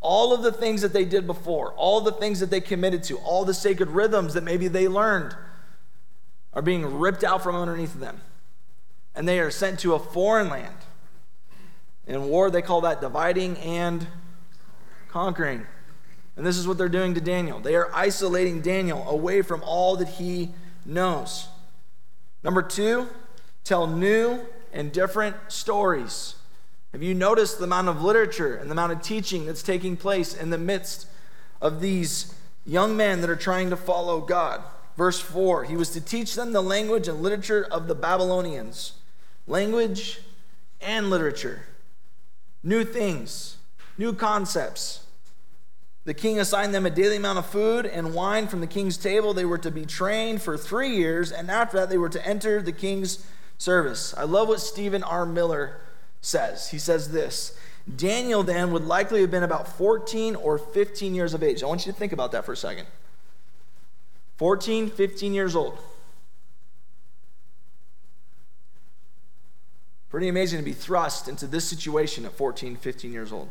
All 0.00 0.32
of 0.32 0.42
the 0.42 0.52
things 0.52 0.80
that 0.82 0.92
they 0.92 1.04
did 1.04 1.26
before, 1.26 1.72
all 1.72 2.00
the 2.00 2.12
things 2.12 2.38
that 2.38 2.50
they 2.50 2.60
committed 2.60 3.02
to, 3.04 3.18
all 3.18 3.44
the 3.44 3.54
sacred 3.54 3.90
rhythms 3.90 4.34
that 4.34 4.44
maybe 4.44 4.68
they 4.68 4.86
learned 4.86 5.34
are 6.54 6.62
being 6.62 7.00
ripped 7.00 7.24
out 7.24 7.42
from 7.42 7.56
underneath 7.56 7.98
them. 7.98 8.20
And 9.12 9.26
they 9.26 9.40
are 9.40 9.50
sent 9.50 9.80
to 9.80 9.94
a 9.94 9.98
foreign 9.98 10.48
land. 10.48 10.76
In 12.06 12.28
war, 12.28 12.50
they 12.50 12.62
call 12.62 12.80
that 12.82 13.00
dividing 13.00 13.56
and 13.58 14.06
conquering. 15.08 15.66
And 16.36 16.46
this 16.46 16.56
is 16.56 16.66
what 16.66 16.78
they're 16.78 16.88
doing 16.88 17.14
to 17.14 17.20
Daniel. 17.20 17.60
They 17.60 17.74
are 17.74 17.90
isolating 17.94 18.62
Daniel 18.62 19.08
away 19.08 19.42
from 19.42 19.62
all 19.64 19.96
that 19.96 20.08
he 20.08 20.50
knows. 20.84 21.48
Number 22.42 22.62
two, 22.62 23.08
tell 23.64 23.86
new 23.86 24.40
and 24.72 24.90
different 24.90 25.36
stories. 25.48 26.34
Have 26.92 27.02
you 27.02 27.14
noticed 27.14 27.58
the 27.58 27.64
amount 27.64 27.88
of 27.88 28.02
literature 28.02 28.56
and 28.56 28.68
the 28.68 28.72
amount 28.72 28.92
of 28.92 29.02
teaching 29.02 29.46
that's 29.46 29.62
taking 29.62 29.96
place 29.96 30.34
in 30.34 30.50
the 30.50 30.58
midst 30.58 31.06
of 31.60 31.80
these 31.80 32.34
young 32.66 32.96
men 32.96 33.20
that 33.20 33.30
are 33.30 33.36
trying 33.36 33.70
to 33.70 33.76
follow 33.76 34.20
God? 34.20 34.62
Verse 34.96 35.20
4 35.20 35.64
He 35.64 35.76
was 35.76 35.90
to 35.90 36.00
teach 36.00 36.34
them 36.34 36.52
the 36.52 36.62
language 36.62 37.08
and 37.08 37.22
literature 37.22 37.66
of 37.70 37.88
the 37.88 37.94
Babylonians. 37.94 38.94
Language 39.46 40.20
and 40.80 41.10
literature. 41.10 41.66
New 42.62 42.84
things, 42.84 43.56
new 43.98 44.12
concepts. 44.12 45.06
The 46.04 46.14
king 46.14 46.40
assigned 46.40 46.74
them 46.74 46.84
a 46.84 46.90
daily 46.90 47.16
amount 47.16 47.38
of 47.38 47.46
food 47.46 47.86
and 47.86 48.14
wine 48.14 48.48
from 48.48 48.60
the 48.60 48.66
king's 48.66 48.96
table. 48.96 49.32
They 49.32 49.44
were 49.44 49.58
to 49.58 49.70
be 49.70 49.86
trained 49.86 50.42
for 50.42 50.56
three 50.58 50.96
years, 50.96 51.30
and 51.30 51.50
after 51.50 51.78
that, 51.78 51.90
they 51.90 51.98
were 51.98 52.08
to 52.08 52.26
enter 52.26 52.60
the 52.60 52.72
king's 52.72 53.24
service. 53.58 54.12
I 54.16 54.24
love 54.24 54.48
what 54.48 54.60
Stephen 54.60 55.02
R. 55.04 55.24
Miller 55.24 55.80
says. 56.20 56.70
He 56.70 56.78
says 56.78 57.12
this 57.12 57.56
Daniel 57.96 58.42
then 58.42 58.72
would 58.72 58.84
likely 58.84 59.20
have 59.20 59.30
been 59.30 59.42
about 59.42 59.68
14 59.68 60.36
or 60.36 60.58
15 60.58 61.14
years 61.14 61.34
of 61.34 61.42
age. 61.42 61.62
I 61.62 61.66
want 61.66 61.86
you 61.86 61.92
to 61.92 61.98
think 61.98 62.12
about 62.12 62.32
that 62.32 62.44
for 62.44 62.52
a 62.52 62.56
second. 62.56 62.86
14, 64.38 64.88
15 64.88 65.34
years 65.34 65.54
old. 65.54 65.78
Pretty 70.12 70.28
amazing 70.28 70.58
to 70.58 70.64
be 70.64 70.74
thrust 70.74 71.26
into 71.26 71.46
this 71.46 71.66
situation 71.66 72.26
at 72.26 72.32
14, 72.32 72.76
15 72.76 73.12
years 73.14 73.32
old. 73.32 73.48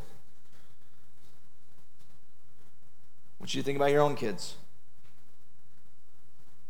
I 3.40 3.40
want 3.40 3.56
you 3.56 3.64
to 3.64 3.66
think 3.66 3.78
about 3.78 3.90
your 3.90 4.04
own 4.04 4.16
kids. 4.16 4.54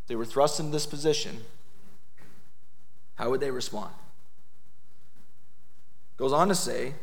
They 0.08 0.16
were 0.16 0.24
thrust 0.24 0.62
into 0.62 0.72
this 0.72 0.86
position 0.86 1.42
how 3.16 3.30
would 3.32 3.42
they 3.42 3.52
respond? 3.52 3.94
Goes 6.16 6.32
on 6.32 6.48
to 6.48 6.56
say, 6.56 6.94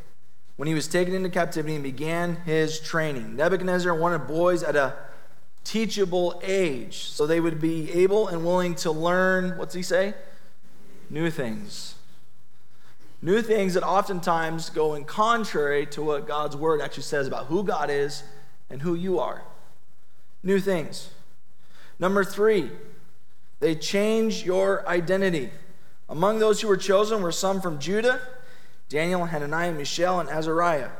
when 0.57 0.66
he 0.66 0.73
was 0.73 0.88
taken 0.88 1.12
into 1.12 1.28
captivity 1.28 1.75
and 1.75 1.85
began 1.85 2.37
his 2.47 2.80
training, 2.80 3.37
Nebuchadnezzar 3.37 3.95
wanted 3.95 4.26
boys 4.26 4.62
at 4.62 4.76
a 4.76 4.97
teachable 5.62 6.40
age 6.42 7.04
so 7.04 7.26
they 7.26 7.38
would 7.38 7.61
be 7.61 7.92
able 7.92 8.28
and 8.28 8.47
willing 8.47 8.75
to 8.76 8.90
learn, 8.90 9.59
what's 9.59 9.75
he 9.75 9.83
say? 9.83 10.14
New 11.11 11.30
things. 11.30 11.97
New 13.20 13.42
things 13.42 13.75
that 13.75 13.82
oftentimes 13.82 14.70
go 14.70 14.94
in 14.94 15.04
contrary 15.04 15.87
to 15.87 16.02
what 16.02 16.26
God's 16.26 16.56
word 16.56 16.80
actually 16.80 17.02
says 17.02 17.26
about 17.26 17.46
who 17.46 17.64
God 17.64 17.90
is 17.90 18.22
and 18.70 18.82
who 18.82 18.94
you 18.94 19.18
are. 19.18 19.42
New 20.42 20.60
things. 20.60 21.10
Number 21.98 22.25
three, 22.25 22.70
they 23.60 23.75
change 23.75 24.44
your 24.44 24.87
identity. 24.88 25.50
Among 26.08 26.38
those 26.38 26.60
who 26.60 26.68
were 26.68 26.76
chosen 26.76 27.22
were 27.22 27.32
some 27.32 27.60
from 27.60 27.78
Judah 27.78 28.20
Daniel, 28.88 29.26
Hananiah, 29.26 29.72
Mishael, 29.72 30.18
and 30.18 30.28
Azariah. 30.30 30.90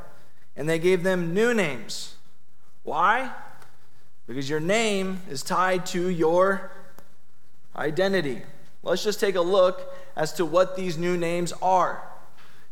And 0.57 0.69
they 0.69 0.79
gave 0.79 1.03
them 1.03 1.33
new 1.33 1.55
names. 1.55 2.17
Why? 2.83 3.33
Because 4.27 4.51
your 4.51 4.61
name 4.61 5.23
is 5.31 5.43
tied 5.43 5.87
to 5.87 6.09
your 6.09 6.71
identity. 7.75 8.43
Let's 8.83 9.05
just 9.05 9.21
take 9.21 9.35
a 9.35 9.41
look 9.41 9.93
as 10.17 10.33
to 10.35 10.45
what 10.45 10.77
these 10.77 10.97
new 10.97 11.17
names 11.17 11.53
are. 11.61 12.03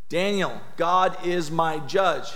Daniel, 0.08 0.60
God 0.76 1.16
is 1.26 1.50
my 1.50 1.78
judge. 1.80 2.28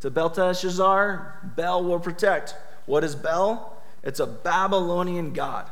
To 0.00 0.10
Belteshazzar, 0.10 1.52
Bel 1.56 1.82
will 1.82 1.98
protect. 1.98 2.54
What 2.86 3.02
is 3.02 3.14
Bel? 3.14 3.76
It's 4.02 4.20
a 4.20 4.26
Babylonian 4.26 5.32
god. 5.32 5.68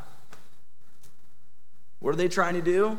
What 2.01 2.13
are 2.13 2.17
they 2.17 2.29
trying 2.29 2.55
to 2.55 2.63
do? 2.63 2.99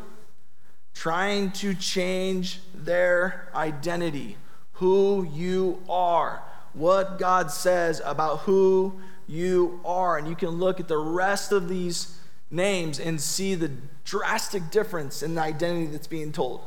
Trying 0.94 1.52
to 1.54 1.76
change 1.76 2.62
their 2.74 3.50
identity, 3.54 4.38
who 4.74 5.28
you 5.34 5.84
are, 5.90 6.42
what 6.74 7.20
God 7.20 7.52
says 7.52 8.02
about 8.06 8.40
who 8.42 9.00
you 9.28 9.82
are. 9.84 10.18
And 10.18 10.28
you 10.28 10.36
can 10.36 10.50
look 10.50 10.80
at 10.80 10.88
the 10.88 10.98
rest 10.98 11.52
of 11.52 11.68
these 11.68 12.18
names 12.56 13.00
and 13.00 13.20
see 13.20 13.56
the 13.56 13.72
drastic 14.04 14.72
difference 14.72 15.22
in 15.22 15.36
the 15.36 15.42
identity 15.42 15.88
that's 15.88 16.08
being 16.08 16.32
told, 16.32 16.62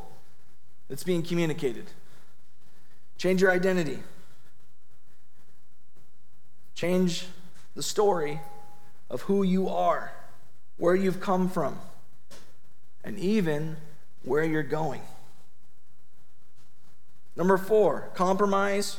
that's 0.88 1.04
being 1.04 1.23
communicated. 1.23 1.87
Change 3.16 3.42
your 3.42 3.50
identity. 3.50 3.99
Change 6.75 7.26
the 7.75 7.83
story 7.83 8.40
of 9.11 9.23
who 9.23 9.42
you 9.42 9.68
are, 9.68 10.12
where 10.76 10.95
you've 10.95 11.21
come 11.21 11.49
from, 11.49 11.78
and 13.02 13.18
even 13.18 13.76
where 14.23 14.45
you're 14.45 14.62
going. 14.62 15.00
Number 17.35 17.57
four, 17.57 18.11
compromise, 18.14 18.99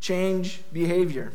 change 0.00 0.60
behavior. 0.72 1.32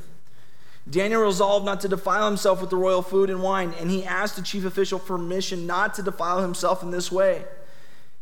Daniel 0.89 1.21
resolved 1.21 1.65
not 1.65 1.79
to 1.81 1.87
defile 1.87 2.27
himself 2.27 2.59
with 2.59 2.69
the 2.69 2.75
royal 2.75 3.01
food 3.01 3.29
and 3.29 3.43
wine, 3.43 3.73
and 3.79 3.91
he 3.91 4.03
asked 4.03 4.35
the 4.35 4.41
chief 4.41 4.65
official 4.65 4.99
permission 4.99 5.67
not 5.67 5.93
to 5.93 6.03
defile 6.03 6.41
himself 6.41 6.81
in 6.81 6.91
this 6.91 7.11
way. 7.11 7.43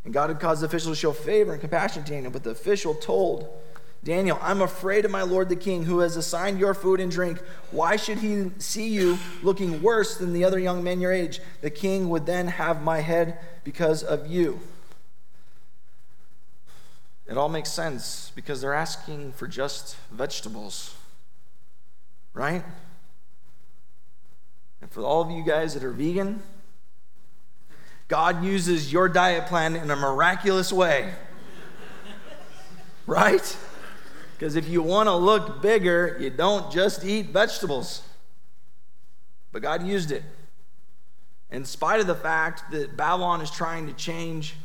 And 0.04 0.13
God 0.13 0.30
had 0.30 0.39
caused 0.39 0.62
the 0.62 0.65
official 0.65 0.91
to 0.91 0.95
show 0.95 1.13
favor 1.13 1.52
and 1.52 1.62
compassion 1.62 2.04
to 2.04 2.12
Daniel, 2.12 2.32
but 2.32 2.43
the 2.43 2.50
official 2.50 2.93
told 2.95 3.48
Daniel, 4.04 4.39
I'm 4.41 4.62
afraid 4.62 5.04
of 5.04 5.12
my 5.12 5.24
lord 5.24 5.50
the 5.50 5.56
king, 5.56 5.84
who 5.84 6.00
has 6.00 6.15
assigned 6.15 6.60
your 6.60 6.74
food 6.74 7.00
and 7.00 7.12
drink. 7.12 7.39
Why 7.72 7.98
should 7.98 8.19
he 8.19 8.52
see 8.58 8.88
you 8.88 9.17
looking 9.43 9.82
worse 9.82 10.17
than 10.17 10.32
the 10.32 10.45
other 10.45 10.60
young 10.60 10.84
men 10.84 11.02
your 11.02 11.12
age? 11.12 11.41
The 11.62 11.69
king 11.69 12.10
would 12.10 12.26
then 12.26 12.48
have 12.48 12.82
my 12.82 13.02
head 13.02 13.39
because 13.63 14.04
of 14.04 14.28
you. 14.28 14.62
It 17.28 17.38
all 17.38 17.50
makes 17.50 17.72
sense 17.72 18.32
because 18.36 18.62
they're 18.62 18.74
asking 18.74 19.34
for 19.34 19.48
just 19.48 19.98
vegetables, 20.12 20.95
right? 22.34 22.63
And 24.82 24.92
for 24.92 25.02
all 25.02 25.22
of 25.22 25.32
you 25.32 25.44
guys 25.44 25.74
that 25.74 25.84
are 25.84 25.92
vegan, 25.92 26.42
God 28.08 28.44
uses 28.44 28.92
your 28.92 29.08
diet 29.08 29.48
plan 29.48 29.76
in 29.76 29.92
a 29.92 29.96
miraculous 29.96 30.74
way, 30.74 31.13
right? 33.06 33.58
Because 34.38 34.56
if 34.56 34.68
you 34.68 34.82
want 34.82 35.08
to 35.08 35.15
look 35.15 35.62
bigger, 35.62 36.18
you 36.20 36.30
don't 36.30 36.72
just 36.72 37.04
eat 37.04 37.28
vegetables. 37.28 38.02
But 39.52 39.62
God 39.62 39.86
used 39.86 40.12
it. 40.12 40.24
In 41.52 41.65
spite 41.65 42.00
of 42.00 42.08
the 42.08 42.15
fact 42.15 42.72
that 42.72 42.96
Babylon 42.96 43.42
is 43.42 43.52
trying 43.52 43.88
to 43.88 43.94
change 43.94 44.56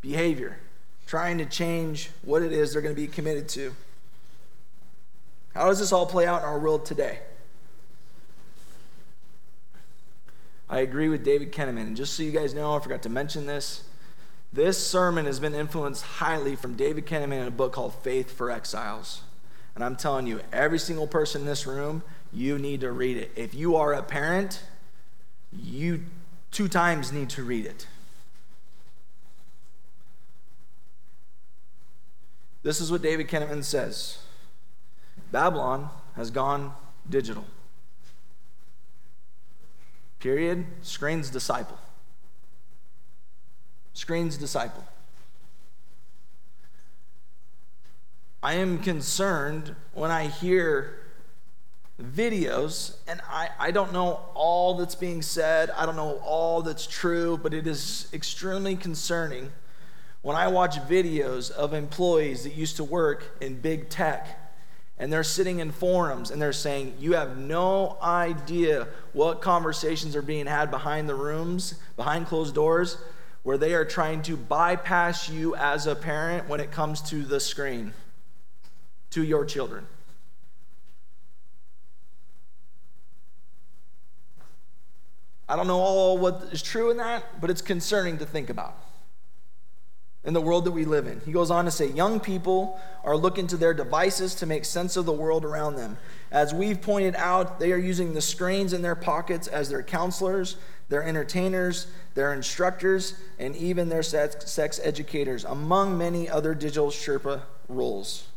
behavior, 0.00 0.58
trying 1.06 1.38
to 1.38 1.46
change 1.46 2.10
what 2.22 2.42
it 2.42 2.52
is 2.52 2.72
they're 2.72 2.82
going 2.82 2.94
to 2.94 3.00
be 3.00 3.08
committed 3.08 3.48
to. 3.50 3.74
How 5.54 5.68
does 5.68 5.78
this 5.78 5.92
all 5.92 6.06
play 6.06 6.26
out 6.26 6.42
in 6.42 6.48
our 6.48 6.58
world 6.58 6.84
today? 6.84 7.20
I 10.68 10.80
agree 10.80 11.08
with 11.08 11.24
David 11.24 11.52
Kinnaman. 11.52 11.82
And 11.82 11.96
just 11.96 12.14
so 12.14 12.24
you 12.24 12.32
guys 12.32 12.54
know, 12.54 12.74
I 12.74 12.80
forgot 12.80 13.02
to 13.02 13.08
mention 13.08 13.46
this. 13.46 13.84
This 14.52 14.84
sermon 14.84 15.26
has 15.26 15.38
been 15.38 15.54
influenced 15.54 16.02
highly 16.02 16.56
from 16.56 16.74
David 16.74 17.06
Kinnaman 17.06 17.42
in 17.42 17.46
a 17.46 17.52
book 17.52 17.72
called 17.72 17.94
Faith 17.94 18.32
for 18.32 18.50
Exiles. 18.50 19.22
And 19.74 19.84
I'm 19.84 19.96
telling 19.96 20.26
you, 20.26 20.40
every 20.52 20.78
single 20.78 21.06
person 21.06 21.42
in 21.42 21.46
this 21.46 21.66
room, 21.66 22.02
you 22.32 22.58
need 22.58 22.80
to 22.80 22.90
read 22.90 23.16
it. 23.16 23.30
If 23.36 23.54
you 23.54 23.76
are 23.76 23.92
a 23.92 24.02
parent, 24.02 24.62
you 25.52 26.04
two 26.50 26.68
times 26.68 27.12
need 27.12 27.30
to 27.30 27.44
read 27.44 27.66
it. 27.66 27.86
This 32.62 32.80
is 32.80 32.90
what 32.90 33.02
David 33.02 33.28
Kinnaman 33.28 33.62
says 33.62 34.18
Babylon 35.34 35.90
has 36.14 36.30
gone 36.30 36.74
digital. 37.10 37.44
Period. 40.20 40.64
Screen's 40.82 41.28
disciple. 41.28 41.76
Screen's 43.94 44.36
disciple. 44.36 44.84
I 48.44 48.54
am 48.54 48.78
concerned 48.78 49.74
when 49.92 50.12
I 50.12 50.28
hear 50.28 51.00
videos, 52.00 52.94
and 53.08 53.20
I, 53.28 53.48
I 53.58 53.72
don't 53.72 53.92
know 53.92 54.20
all 54.34 54.76
that's 54.76 54.94
being 54.94 55.20
said, 55.20 55.68
I 55.70 55.84
don't 55.84 55.96
know 55.96 56.20
all 56.24 56.62
that's 56.62 56.86
true, 56.86 57.40
but 57.42 57.52
it 57.52 57.66
is 57.66 58.06
extremely 58.12 58.76
concerning 58.76 59.50
when 60.22 60.36
I 60.36 60.46
watch 60.46 60.76
videos 60.76 61.50
of 61.50 61.74
employees 61.74 62.44
that 62.44 62.54
used 62.54 62.76
to 62.76 62.84
work 62.84 63.36
in 63.40 63.60
big 63.60 63.88
tech 63.88 64.43
and 64.98 65.12
they're 65.12 65.24
sitting 65.24 65.58
in 65.58 65.72
forums 65.72 66.30
and 66.30 66.40
they're 66.40 66.52
saying, 66.52 66.94
You 66.98 67.14
have 67.14 67.36
no 67.36 67.96
idea 68.02 68.88
what 69.12 69.40
conversations 69.40 70.14
are 70.14 70.22
being 70.22 70.46
had 70.46 70.70
behind 70.70 71.08
the 71.08 71.14
rooms, 71.14 71.74
behind 71.96 72.26
closed 72.26 72.54
doors 72.54 72.98
where 73.42 73.58
they 73.58 73.74
are 73.74 73.84
trying 73.84 74.22
to 74.22 74.36
bypass 74.36 75.28
you 75.28 75.54
as 75.56 75.86
a 75.86 75.94
parent 75.94 76.48
when 76.48 76.60
it 76.60 76.72
comes 76.72 77.02
to 77.02 77.24
the 77.24 77.38
screen, 77.38 77.92
to 79.10 79.22
your 79.22 79.44
children. 79.44 79.86
I 85.46 85.56
don't 85.56 85.66
know 85.66 85.78
all 85.78 86.16
what 86.16 86.48
is 86.52 86.62
true 86.62 86.90
in 86.90 86.96
that, 86.96 87.38
but 87.40 87.50
it's 87.50 87.60
concerning 87.60 88.16
to 88.18 88.26
think 88.26 88.48
about 88.48 88.78
in 90.24 90.32
the 90.32 90.40
world 90.40 90.64
that 90.64 90.72
we 90.72 90.84
live 90.84 91.06
in. 91.06 91.20
He 91.24 91.32
goes 91.32 91.50
on 91.50 91.66
to 91.66 91.70
say, 91.70 91.86
Young 91.88 92.18
people 92.18 92.80
are 93.04 93.16
looking 93.16 93.46
to 93.48 93.56
their 93.56 93.74
devices 93.74 94.34
to 94.36 94.46
make 94.46 94.64
sense 94.64 94.96
of 94.96 95.04
the 95.04 95.12
world 95.12 95.44
around 95.44 95.76
them. 95.76 95.98
As 96.30 96.54
we've 96.54 96.80
pointed 96.80 97.14
out, 97.16 97.60
they 97.60 97.72
are 97.72 97.78
using 97.78 98.14
the 98.14 98.22
screens 98.22 98.72
in 98.72 98.82
their 98.82 98.94
pockets 98.94 99.46
as 99.46 99.68
their 99.68 99.82
counselors, 99.82 100.56
their 100.88 101.02
entertainers, 101.02 101.86
their 102.14 102.32
instructors, 102.32 103.14
and 103.38 103.54
even 103.56 103.88
their 103.88 104.02
sex, 104.02 104.50
sex 104.50 104.80
educators, 104.82 105.44
among 105.44 105.98
many 105.98 106.28
other 106.28 106.54
digital 106.54 106.88
Sherpa 106.88 107.42
roles. 107.68 108.28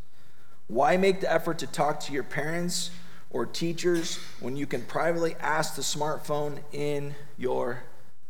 Why 0.68 0.98
make 0.98 1.22
the 1.22 1.32
effort 1.32 1.60
to 1.60 1.68
talk 1.68 2.02
to 2.02 2.14
your 2.14 2.24
parents 2.24 2.92
or 3.30 3.46
teachers 3.46 4.20
when 4.42 4.58
you 4.58 4.68
can 4.68 4.82
privately 4.82 5.36
ask 5.40 5.76
the 5.76 5.82
smartphone 5.82 6.60
in 6.74 7.16
your 7.38 7.84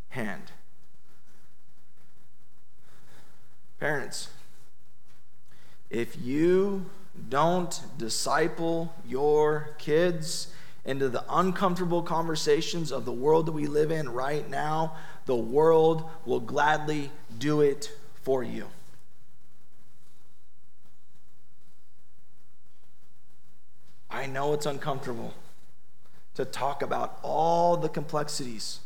hand? 0.10 0.52
Parents, 3.80 4.30
if 5.90 6.20
you 6.20 6.86
don't 7.30 7.80
disciple 7.98 8.94
your 9.08 9.76
kids 9.78 10.48
into 10.84 11.10
the 11.10 11.24
uncomfortable 11.30 12.02
conversations 12.02 12.92
of 12.92 13.06
the 13.06 13.12
world 13.12 13.46
that 13.46 13.52
we 13.52 13.68
live 13.68 13.92
in 13.92 14.10
right 14.10 14.50
now, 14.50 14.96
the 15.26 15.36
world 15.36 16.10
will 16.26 16.40
gladly 16.40 17.12
do 17.38 17.62
it 17.62 17.92
for 18.24 18.44
you. 18.44 18.66
I 24.10 24.26
know 24.26 24.54
it's 24.54 24.66
uncomfortable 24.66 25.34
to 26.36 26.46
talk 26.46 26.82
about 26.82 27.20
all 27.22 27.78
the 27.78 27.90
complexities 27.90 28.80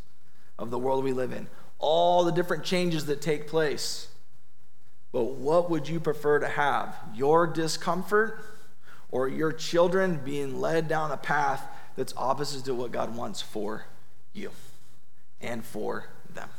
of 0.58 0.71
the 0.71 0.80
world 0.80 1.04
we 1.04 1.13
live 1.13 1.32
in, 1.32 1.47
all 1.80 2.23
the 2.25 2.32
different 2.32 2.63
changes 2.63 3.06
that 3.06 3.21
take 3.21 3.47
place. 3.47 4.08
But 5.12 5.24
what 5.24 5.69
would 5.69 5.89
you 5.89 6.00
prefer 6.00 6.39
to 6.39 6.47
have? 6.47 6.95
Your 7.13 7.45
discomfort 7.47 8.43
or 9.10 9.28
your 9.28 9.52
children 9.52 10.21
being 10.24 10.62
led 10.62 10.88
down 10.88 11.12
a 11.12 11.17
path 11.17 11.65
that's 11.95 12.13
opposite 12.15 12.65
to 12.65 12.74
what 12.74 12.91
God 12.91 13.15
wants 13.15 13.41
for 13.41 13.86
you 14.34 14.52
and 15.41 15.65
for 15.65 16.06
them? 16.34 16.50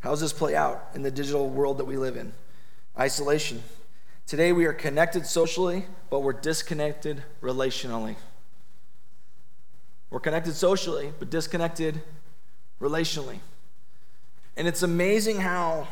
How 0.00 0.10
does 0.10 0.20
this 0.20 0.32
play 0.32 0.54
out 0.54 0.88
in 0.94 1.02
the 1.02 1.10
digital 1.10 1.48
world 1.48 1.78
that 1.78 1.84
we 1.84 1.96
live 1.96 2.16
in? 2.16 2.32
Isolation. 2.98 3.62
Today 4.26 4.52
we 4.52 4.66
are 4.66 4.72
connected 4.72 5.26
socially, 5.26 5.86
but 6.10 6.20
we're 6.20 6.32
disconnected 6.32 7.22
relationally. 7.42 8.16
We're 10.10 10.20
connected 10.20 10.54
socially, 10.54 11.12
but 11.18 11.30
disconnected 11.30 12.02
relationally. 12.80 13.40
And 14.56 14.66
it's 14.66 14.82
amazing 14.82 15.40
how 15.40 15.88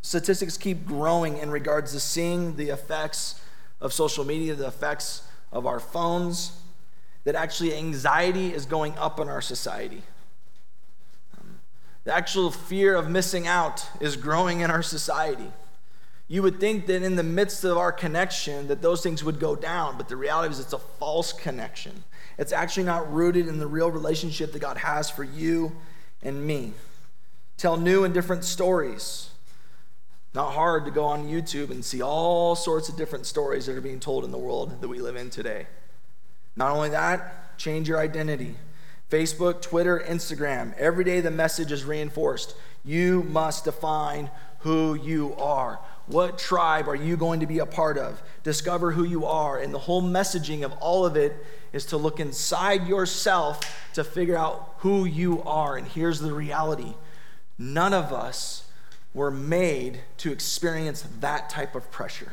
statistics 0.00 0.56
keep 0.56 0.86
growing 0.86 1.38
in 1.38 1.50
regards 1.50 1.92
to 1.92 2.00
seeing 2.00 2.56
the 2.56 2.68
effects 2.68 3.40
of 3.80 3.92
social 3.92 4.24
media, 4.24 4.54
the 4.54 4.66
effects 4.66 5.22
of 5.50 5.66
our 5.66 5.80
phones, 5.80 6.52
that 7.24 7.34
actually 7.34 7.74
anxiety 7.74 8.52
is 8.52 8.66
going 8.66 8.96
up 8.98 9.18
in 9.18 9.28
our 9.28 9.40
society. 9.40 10.02
The 12.04 12.14
actual 12.14 12.50
fear 12.50 12.94
of 12.94 13.08
missing 13.08 13.46
out 13.46 13.86
is 13.98 14.16
growing 14.16 14.60
in 14.60 14.70
our 14.70 14.82
society. 14.82 15.50
You 16.28 16.42
would 16.42 16.60
think 16.60 16.86
that 16.86 17.02
in 17.02 17.16
the 17.16 17.22
midst 17.22 17.64
of 17.64 17.78
our 17.78 17.92
connection 17.92 18.68
that 18.68 18.82
those 18.82 19.02
things 19.02 19.24
would 19.24 19.40
go 19.40 19.56
down, 19.56 19.96
but 19.96 20.08
the 20.08 20.16
reality 20.16 20.52
is 20.52 20.60
it's 20.60 20.72
a 20.74 20.78
false 20.78 21.32
connection. 21.32 22.04
It's 22.38 22.52
actually 22.52 22.84
not 22.84 23.12
rooted 23.12 23.48
in 23.48 23.58
the 23.58 23.66
real 23.66 23.90
relationship 23.90 24.52
that 24.52 24.58
God 24.58 24.76
has 24.78 25.10
for 25.10 25.24
you 25.24 25.76
and 26.22 26.46
me. 26.46 26.72
Tell 27.56 27.76
new 27.76 28.04
and 28.04 28.12
different 28.12 28.44
stories. 28.44 29.30
Not 30.34 30.52
hard 30.52 30.84
to 30.84 30.90
go 30.90 31.04
on 31.04 31.28
YouTube 31.28 31.70
and 31.70 31.84
see 31.84 32.02
all 32.02 32.56
sorts 32.56 32.88
of 32.88 32.96
different 32.96 33.26
stories 33.26 33.66
that 33.66 33.76
are 33.76 33.80
being 33.80 34.00
told 34.00 34.24
in 34.24 34.32
the 34.32 34.38
world 34.38 34.80
that 34.80 34.88
we 34.88 34.98
live 34.98 35.14
in 35.14 35.30
today. 35.30 35.66
Not 36.56 36.72
only 36.72 36.88
that, 36.88 37.56
change 37.56 37.88
your 37.88 38.00
identity. 38.00 38.56
Facebook, 39.10 39.62
Twitter, 39.62 40.02
Instagram, 40.04 40.76
every 40.76 41.04
day 41.04 41.20
the 41.20 41.30
message 41.30 41.70
is 41.70 41.84
reinforced. 41.84 42.56
You 42.84 43.22
must 43.22 43.64
define 43.64 44.30
who 44.60 44.94
you 44.94 45.34
are. 45.36 45.78
What 46.06 46.38
tribe 46.38 46.88
are 46.88 46.94
you 46.94 47.16
going 47.16 47.40
to 47.40 47.46
be 47.46 47.60
a 47.60 47.66
part 47.66 47.96
of? 47.96 48.22
Discover 48.42 48.92
who 48.92 49.04
you 49.04 49.24
are. 49.24 49.58
And 49.58 49.72
the 49.72 49.78
whole 49.78 50.02
messaging 50.02 50.64
of 50.64 50.72
all 50.74 51.06
of 51.06 51.16
it 51.16 51.34
is 51.72 51.86
to 51.86 51.96
look 51.96 52.20
inside 52.20 52.86
yourself 52.86 53.60
to 53.94 54.04
figure 54.04 54.36
out 54.36 54.74
who 54.78 55.04
you 55.04 55.42
are. 55.42 55.76
And 55.76 55.86
here's 55.86 56.20
the 56.20 56.32
reality 56.32 56.94
none 57.58 57.94
of 57.94 58.12
us 58.12 58.64
were 59.14 59.30
made 59.30 60.00
to 60.18 60.32
experience 60.32 61.06
that 61.20 61.48
type 61.48 61.74
of 61.74 61.90
pressure. 61.90 62.32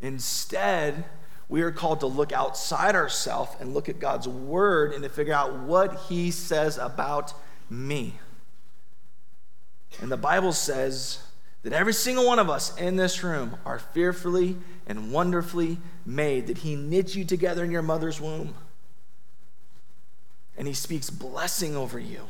Instead, 0.00 1.04
we 1.48 1.62
are 1.62 1.70
called 1.70 2.00
to 2.00 2.06
look 2.06 2.32
outside 2.32 2.94
ourselves 2.94 3.52
and 3.60 3.74
look 3.74 3.88
at 3.88 3.98
God's 3.98 4.26
word 4.26 4.92
and 4.92 5.02
to 5.02 5.08
figure 5.08 5.34
out 5.34 5.54
what 5.60 6.00
he 6.08 6.30
says 6.30 6.78
about 6.78 7.34
me. 7.68 8.14
And 10.00 10.10
the 10.10 10.16
Bible 10.16 10.52
says 10.52 11.18
that 11.62 11.72
every 11.72 11.92
single 11.92 12.26
one 12.26 12.38
of 12.38 12.48
us 12.48 12.76
in 12.76 12.96
this 12.96 13.22
room 13.22 13.56
are 13.64 13.78
fearfully 13.78 14.56
and 14.86 15.12
wonderfully 15.12 15.78
made, 16.06 16.46
that 16.46 16.58
He 16.58 16.74
knit 16.74 17.14
you 17.14 17.24
together 17.24 17.64
in 17.64 17.70
your 17.70 17.82
mother's 17.82 18.20
womb. 18.20 18.54
And 20.56 20.66
He 20.66 20.74
speaks 20.74 21.10
blessing 21.10 21.76
over 21.76 21.98
you. 21.98 22.22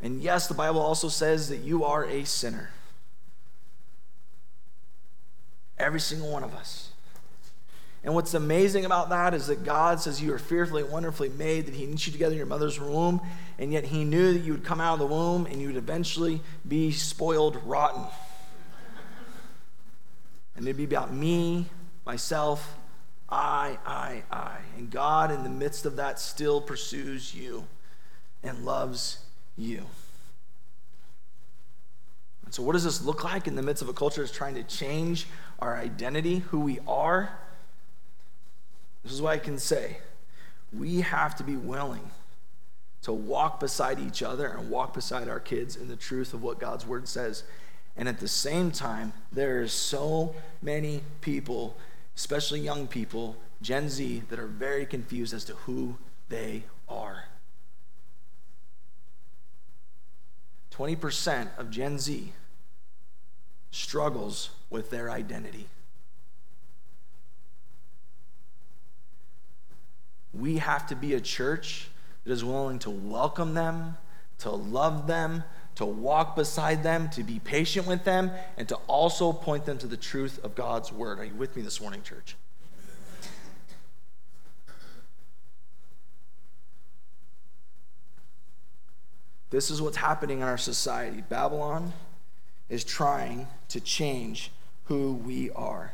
And 0.00 0.22
yes, 0.22 0.46
the 0.46 0.54
Bible 0.54 0.80
also 0.80 1.08
says 1.08 1.48
that 1.48 1.58
you 1.58 1.84
are 1.84 2.04
a 2.04 2.24
sinner. 2.24 2.70
Every 5.78 6.00
single 6.00 6.30
one 6.30 6.44
of 6.44 6.54
us. 6.54 6.90
And 8.04 8.14
what's 8.14 8.34
amazing 8.34 8.84
about 8.84 9.10
that 9.10 9.34
is 9.34 9.48
that 9.48 9.64
God 9.64 10.00
says 10.00 10.22
you 10.22 10.32
are 10.32 10.38
fearfully 10.38 10.82
and 10.82 10.90
wonderfully 10.90 11.28
made, 11.30 11.66
that 11.66 11.74
He 11.74 11.86
knit 11.86 12.06
you 12.06 12.12
together 12.12 12.32
in 12.32 12.38
your 12.38 12.46
mother's 12.46 12.80
womb, 12.80 13.20
and 13.58 13.72
yet 13.72 13.84
He 13.84 14.04
knew 14.04 14.32
that 14.32 14.40
you 14.40 14.52
would 14.52 14.64
come 14.64 14.80
out 14.80 14.94
of 14.94 14.98
the 15.00 15.06
womb 15.06 15.46
and 15.46 15.60
you 15.60 15.66
would 15.66 15.76
eventually 15.76 16.40
be 16.66 16.92
spoiled 16.92 17.60
rotten. 17.64 18.04
And 20.56 20.66
it'd 20.66 20.76
be 20.76 20.84
about 20.84 21.12
me, 21.12 21.66
myself, 22.04 22.76
I, 23.28 23.78
I, 23.84 24.22
I. 24.30 24.56
And 24.76 24.90
God, 24.90 25.30
in 25.30 25.42
the 25.42 25.50
midst 25.50 25.84
of 25.86 25.96
that, 25.96 26.18
still 26.18 26.60
pursues 26.60 27.34
you 27.34 27.66
and 28.42 28.64
loves 28.64 29.18
you. 29.56 29.84
And 32.44 32.54
so, 32.54 32.62
what 32.62 32.72
does 32.72 32.84
this 32.84 33.04
look 33.04 33.24
like 33.24 33.46
in 33.46 33.56
the 33.56 33.62
midst 33.62 33.82
of 33.82 33.88
a 33.88 33.92
culture 33.92 34.22
that's 34.22 34.34
trying 34.34 34.54
to 34.54 34.62
change 34.62 35.26
our 35.58 35.76
identity, 35.76 36.38
who 36.38 36.60
we 36.60 36.78
are? 36.88 37.38
This 39.02 39.12
is 39.12 39.22
what 39.22 39.32
I 39.32 39.38
can 39.38 39.58
say. 39.58 39.98
We 40.72 41.00
have 41.00 41.34
to 41.36 41.44
be 41.44 41.56
willing 41.56 42.10
to 43.02 43.12
walk 43.12 43.60
beside 43.60 43.98
each 43.98 44.22
other 44.22 44.48
and 44.48 44.70
walk 44.70 44.94
beside 44.94 45.28
our 45.28 45.40
kids 45.40 45.76
in 45.76 45.88
the 45.88 45.96
truth 45.96 46.34
of 46.34 46.42
what 46.42 46.58
God's 46.58 46.86
word 46.86 47.08
says. 47.08 47.44
And 47.96 48.08
at 48.08 48.20
the 48.20 48.28
same 48.28 48.70
time, 48.70 49.12
there 49.32 49.62
are 49.62 49.68
so 49.68 50.34
many 50.62 51.02
people, 51.20 51.76
especially 52.16 52.60
young 52.60 52.86
people, 52.86 53.36
Gen 53.62 53.88
Z, 53.88 54.24
that 54.28 54.38
are 54.38 54.46
very 54.46 54.86
confused 54.86 55.32
as 55.32 55.44
to 55.44 55.54
who 55.54 55.96
they 56.28 56.64
are. 56.88 57.24
20% 60.72 61.48
of 61.58 61.70
Gen 61.70 61.98
Z 61.98 62.32
struggles 63.70 64.50
with 64.70 64.90
their 64.90 65.10
identity. 65.10 65.66
We 70.32 70.58
have 70.58 70.86
to 70.88 70.96
be 70.96 71.14
a 71.14 71.20
church 71.20 71.88
that 72.24 72.32
is 72.32 72.44
willing 72.44 72.78
to 72.80 72.90
welcome 72.90 73.54
them, 73.54 73.96
to 74.38 74.50
love 74.50 75.06
them, 75.06 75.44
to 75.76 75.86
walk 75.86 76.36
beside 76.36 76.82
them, 76.82 77.08
to 77.10 77.22
be 77.22 77.38
patient 77.38 77.86
with 77.86 78.04
them, 78.04 78.30
and 78.56 78.68
to 78.68 78.74
also 78.86 79.32
point 79.32 79.64
them 79.64 79.78
to 79.78 79.86
the 79.86 79.96
truth 79.96 80.42
of 80.44 80.54
God's 80.54 80.92
word. 80.92 81.18
Are 81.18 81.24
you 81.24 81.34
with 81.34 81.56
me 81.56 81.62
this 81.62 81.80
morning, 81.80 82.02
church? 82.02 82.36
This 89.50 89.70
is 89.70 89.80
what's 89.80 89.96
happening 89.96 90.38
in 90.38 90.44
our 90.44 90.58
society. 90.58 91.22
Babylon 91.26 91.92
is 92.68 92.84
trying 92.84 93.48
to 93.68 93.80
change 93.80 94.50
who 94.84 95.14
we 95.14 95.50
are. 95.52 95.92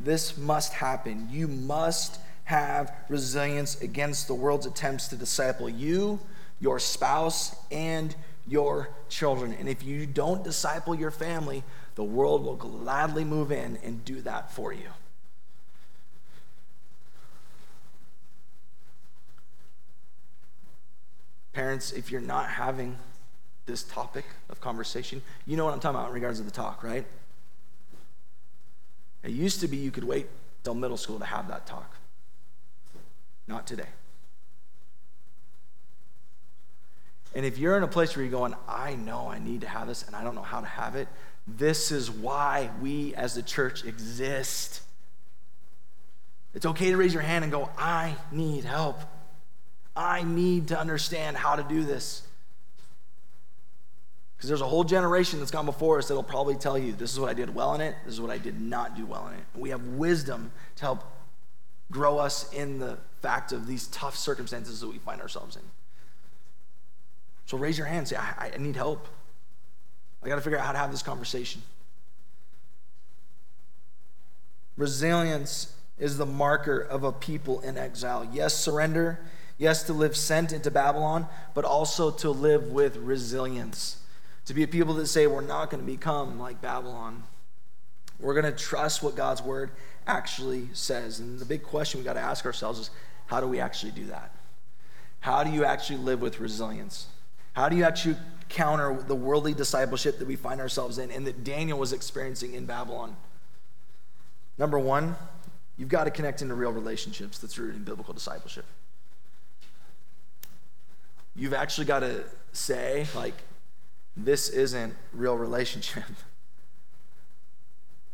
This 0.00 0.38
must 0.38 0.72
happen. 0.72 1.28
You 1.30 1.48
must 1.48 2.18
have 2.44 2.92
resilience 3.08 3.80
against 3.80 4.28
the 4.28 4.34
world's 4.34 4.66
attempts 4.66 5.08
to 5.08 5.16
disciple 5.16 5.68
you, 5.68 6.20
your 6.60 6.78
spouse, 6.78 7.56
and 7.70 8.14
your 8.46 8.90
children. 9.08 9.54
And 9.58 9.68
if 9.68 9.82
you 9.82 10.06
don't 10.06 10.44
disciple 10.44 10.94
your 10.94 11.10
family, 11.10 11.64
the 11.94 12.04
world 12.04 12.44
will 12.44 12.56
gladly 12.56 13.24
move 13.24 13.50
in 13.50 13.78
and 13.82 14.04
do 14.04 14.20
that 14.22 14.52
for 14.52 14.72
you. 14.72 14.88
Parents, 21.54 21.92
if 21.92 22.10
you're 22.10 22.20
not 22.20 22.48
having 22.48 22.98
this 23.64 23.84
topic 23.84 24.24
of 24.50 24.60
conversation, 24.60 25.22
you 25.46 25.56
know 25.56 25.64
what 25.64 25.72
I'm 25.72 25.80
talking 25.80 25.96
about 25.96 26.08
in 26.08 26.14
regards 26.14 26.38
to 26.40 26.44
the 26.44 26.50
talk, 26.50 26.82
right? 26.82 27.06
It 29.22 29.30
used 29.30 29.60
to 29.60 29.68
be 29.68 29.76
you 29.76 29.90
could 29.90 30.04
wait 30.04 30.26
till 30.64 30.74
middle 30.74 30.96
school 30.96 31.18
to 31.20 31.24
have 31.24 31.48
that 31.48 31.64
talk. 31.64 31.96
Not 33.46 33.66
today. 33.66 33.88
And 37.34 37.44
if 37.44 37.58
you're 37.58 37.76
in 37.76 37.82
a 37.82 37.88
place 37.88 38.16
where 38.16 38.24
you're 38.24 38.30
going, 38.30 38.54
I 38.68 38.94
know 38.94 39.28
I 39.28 39.38
need 39.38 39.62
to 39.62 39.68
have 39.68 39.88
this 39.88 40.04
and 40.04 40.14
I 40.14 40.22
don't 40.22 40.34
know 40.34 40.42
how 40.42 40.60
to 40.60 40.66
have 40.66 40.94
it, 40.94 41.08
this 41.46 41.90
is 41.90 42.10
why 42.10 42.70
we 42.80 43.14
as 43.14 43.34
the 43.34 43.42
church 43.42 43.84
exist. 43.84 44.82
It's 46.54 46.64
okay 46.64 46.90
to 46.90 46.96
raise 46.96 47.12
your 47.12 47.22
hand 47.22 47.42
and 47.42 47.52
go, 47.52 47.68
I 47.76 48.14
need 48.30 48.64
help. 48.64 49.00
I 49.96 50.22
need 50.22 50.68
to 50.68 50.78
understand 50.78 51.36
how 51.36 51.56
to 51.56 51.62
do 51.64 51.82
this. 51.82 52.22
Because 54.36 54.48
there's 54.48 54.60
a 54.60 54.66
whole 54.66 54.84
generation 54.84 55.38
that's 55.38 55.50
gone 55.50 55.66
before 55.66 55.98
us 55.98 56.08
that'll 56.08 56.22
probably 56.22 56.54
tell 56.54 56.78
you, 56.78 56.92
this 56.92 57.12
is 57.12 57.18
what 57.18 57.30
I 57.30 57.34
did 57.34 57.54
well 57.54 57.74
in 57.74 57.80
it, 57.80 57.96
this 58.04 58.14
is 58.14 58.20
what 58.20 58.30
I 58.30 58.38
did 58.38 58.60
not 58.60 58.96
do 58.96 59.04
well 59.06 59.26
in 59.28 59.34
it. 59.34 59.44
We 59.54 59.70
have 59.70 59.84
wisdom 59.84 60.52
to 60.76 60.82
help 60.82 61.04
grow 61.90 62.18
us 62.18 62.52
in 62.52 62.78
the 62.78 62.98
fact 63.20 63.52
of 63.52 63.66
these 63.66 63.86
tough 63.88 64.16
circumstances 64.16 64.80
that 64.80 64.88
we 64.88 64.98
find 64.98 65.20
ourselves 65.20 65.56
in. 65.56 65.62
So 67.46 67.58
raise 67.58 67.76
your 67.76 67.86
hand 67.86 68.08
say, 68.08 68.16
I, 68.16 68.52
I 68.54 68.58
need 68.58 68.76
help. 68.76 69.06
I 70.22 70.28
got 70.28 70.36
to 70.36 70.40
figure 70.40 70.58
out 70.58 70.64
how 70.64 70.72
to 70.72 70.78
have 70.78 70.90
this 70.90 71.02
conversation. 71.02 71.62
Resilience 74.76 75.74
is 75.98 76.16
the 76.16 76.26
marker 76.26 76.78
of 76.78 77.04
a 77.04 77.12
people 77.12 77.60
in 77.60 77.76
exile. 77.76 78.28
Yes, 78.32 78.54
surrender. 78.54 79.20
Yes, 79.58 79.84
to 79.84 79.92
live 79.92 80.16
sent 80.16 80.52
into 80.52 80.70
Babylon, 80.70 81.28
but 81.54 81.64
also 81.64 82.10
to 82.10 82.30
live 82.30 82.72
with 82.72 82.96
resilience. 82.96 83.98
To 84.46 84.54
be 84.54 84.64
a 84.64 84.68
people 84.68 84.94
that 84.94 85.06
say, 85.06 85.26
we're 85.26 85.42
not 85.42 85.70
going 85.70 85.82
to 85.82 85.86
become 85.86 86.40
like 86.40 86.60
Babylon. 86.60 87.22
We're 88.18 88.34
going 88.34 88.52
to 88.52 88.58
trust 88.58 89.02
what 89.02 89.14
God's 89.14 89.42
word 89.42 89.70
actually 90.06 90.68
says. 90.72 91.20
And 91.20 91.38
the 91.38 91.44
big 91.44 91.62
question 91.62 92.00
we 92.00 92.04
got 92.04 92.14
to 92.14 92.20
ask 92.20 92.44
ourselves 92.46 92.78
is 92.78 92.90
how 93.26 93.40
do 93.40 93.46
we 93.46 93.60
actually 93.60 93.92
do 93.92 94.06
that? 94.06 94.34
How 95.20 95.42
do 95.42 95.50
you 95.50 95.64
actually 95.64 95.98
live 95.98 96.20
with 96.20 96.40
resilience? 96.40 97.06
How 97.54 97.68
do 97.68 97.76
you 97.76 97.84
actually 97.84 98.16
counter 98.48 99.02
the 99.06 99.14
worldly 99.14 99.54
discipleship 99.54 100.18
that 100.18 100.28
we 100.28 100.36
find 100.36 100.60
ourselves 100.60 100.98
in 100.98 101.10
and 101.10 101.26
that 101.26 101.44
Daniel 101.44 101.78
was 101.78 101.92
experiencing 101.92 102.54
in 102.54 102.66
Babylon? 102.66 103.16
Number 104.58 104.78
one, 104.78 105.16
you've 105.78 105.88
got 105.88 106.04
to 106.04 106.10
connect 106.10 106.42
into 106.42 106.54
real 106.54 106.72
relationships 106.72 107.38
that's 107.38 107.58
rooted 107.58 107.76
in 107.76 107.84
biblical 107.84 108.12
discipleship. 108.12 108.66
You've 111.34 111.54
actually 111.54 111.86
got 111.86 112.00
to 112.00 112.24
say, 112.52 113.06
like, 113.14 113.34
this 114.16 114.48
isn't 114.50 114.94
real 115.12 115.36
relationship. 115.36 116.04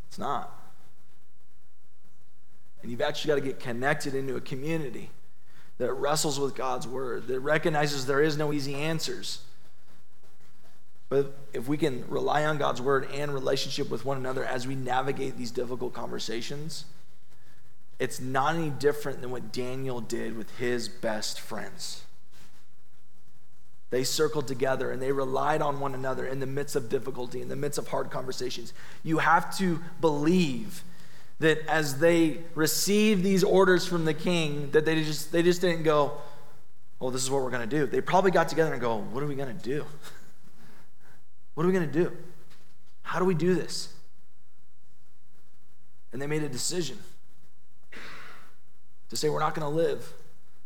It's 0.08 0.18
not. 0.18 0.59
And 2.82 2.90
you've 2.90 3.00
actually 3.00 3.28
got 3.28 3.34
to 3.36 3.40
get 3.40 3.60
connected 3.60 4.14
into 4.14 4.36
a 4.36 4.40
community 4.40 5.10
that 5.78 5.92
wrestles 5.92 6.38
with 6.38 6.54
God's 6.54 6.86
word, 6.86 7.26
that 7.28 7.40
recognizes 7.40 8.06
there 8.06 8.22
is 8.22 8.36
no 8.36 8.52
easy 8.52 8.74
answers. 8.74 9.42
But 11.08 11.36
if 11.52 11.66
we 11.66 11.76
can 11.76 12.04
rely 12.08 12.44
on 12.44 12.58
God's 12.58 12.80
word 12.80 13.08
and 13.12 13.34
relationship 13.34 13.90
with 13.90 14.04
one 14.04 14.16
another 14.16 14.44
as 14.44 14.66
we 14.66 14.74
navigate 14.76 15.36
these 15.36 15.50
difficult 15.50 15.92
conversations, 15.92 16.84
it's 17.98 18.20
not 18.20 18.54
any 18.54 18.70
different 18.70 19.20
than 19.20 19.30
what 19.30 19.52
Daniel 19.52 20.00
did 20.00 20.36
with 20.36 20.56
his 20.58 20.88
best 20.88 21.40
friends. 21.40 22.04
They 23.90 24.04
circled 24.04 24.46
together 24.46 24.92
and 24.92 25.02
they 25.02 25.10
relied 25.10 25.60
on 25.60 25.80
one 25.80 25.94
another 25.94 26.24
in 26.24 26.38
the 26.38 26.46
midst 26.46 26.76
of 26.76 26.88
difficulty, 26.88 27.42
in 27.42 27.48
the 27.48 27.56
midst 27.56 27.78
of 27.78 27.88
hard 27.88 28.10
conversations. 28.10 28.72
You 29.02 29.18
have 29.18 29.56
to 29.58 29.80
believe 30.00 30.84
that 31.40 31.66
as 31.68 31.98
they 31.98 32.38
received 32.54 33.24
these 33.24 33.42
orders 33.42 33.86
from 33.86 34.04
the 34.04 34.14
king, 34.14 34.70
that 34.70 34.84
they 34.84 35.02
just 35.02 35.32
they 35.32 35.42
just 35.42 35.60
didn't 35.60 35.82
go, 35.82 36.12
"Oh, 37.00 37.10
this 37.10 37.22
is 37.22 37.30
what 37.30 37.42
we're 37.42 37.50
going 37.50 37.68
to 37.68 37.76
do." 37.76 37.86
They 37.86 38.00
probably 38.00 38.30
got 38.30 38.48
together 38.48 38.72
and 38.72 38.80
go, 38.80 38.98
"What 38.98 39.22
are 39.22 39.26
we 39.26 39.34
going 39.34 39.56
to 39.56 39.64
do? 39.64 39.84
what 41.54 41.64
are 41.64 41.66
we 41.66 41.72
going 41.72 41.90
to 41.90 41.92
do? 41.92 42.16
How 43.02 43.18
do 43.18 43.24
we 43.24 43.34
do 43.34 43.54
this?" 43.54 43.92
And 46.12 46.20
they 46.20 46.26
made 46.26 46.42
a 46.42 46.48
decision 46.48 46.98
to 49.08 49.16
say, 49.16 49.30
"We're 49.30 49.40
not 49.40 49.54
going 49.54 49.68
to 49.68 49.74
live 49.74 50.12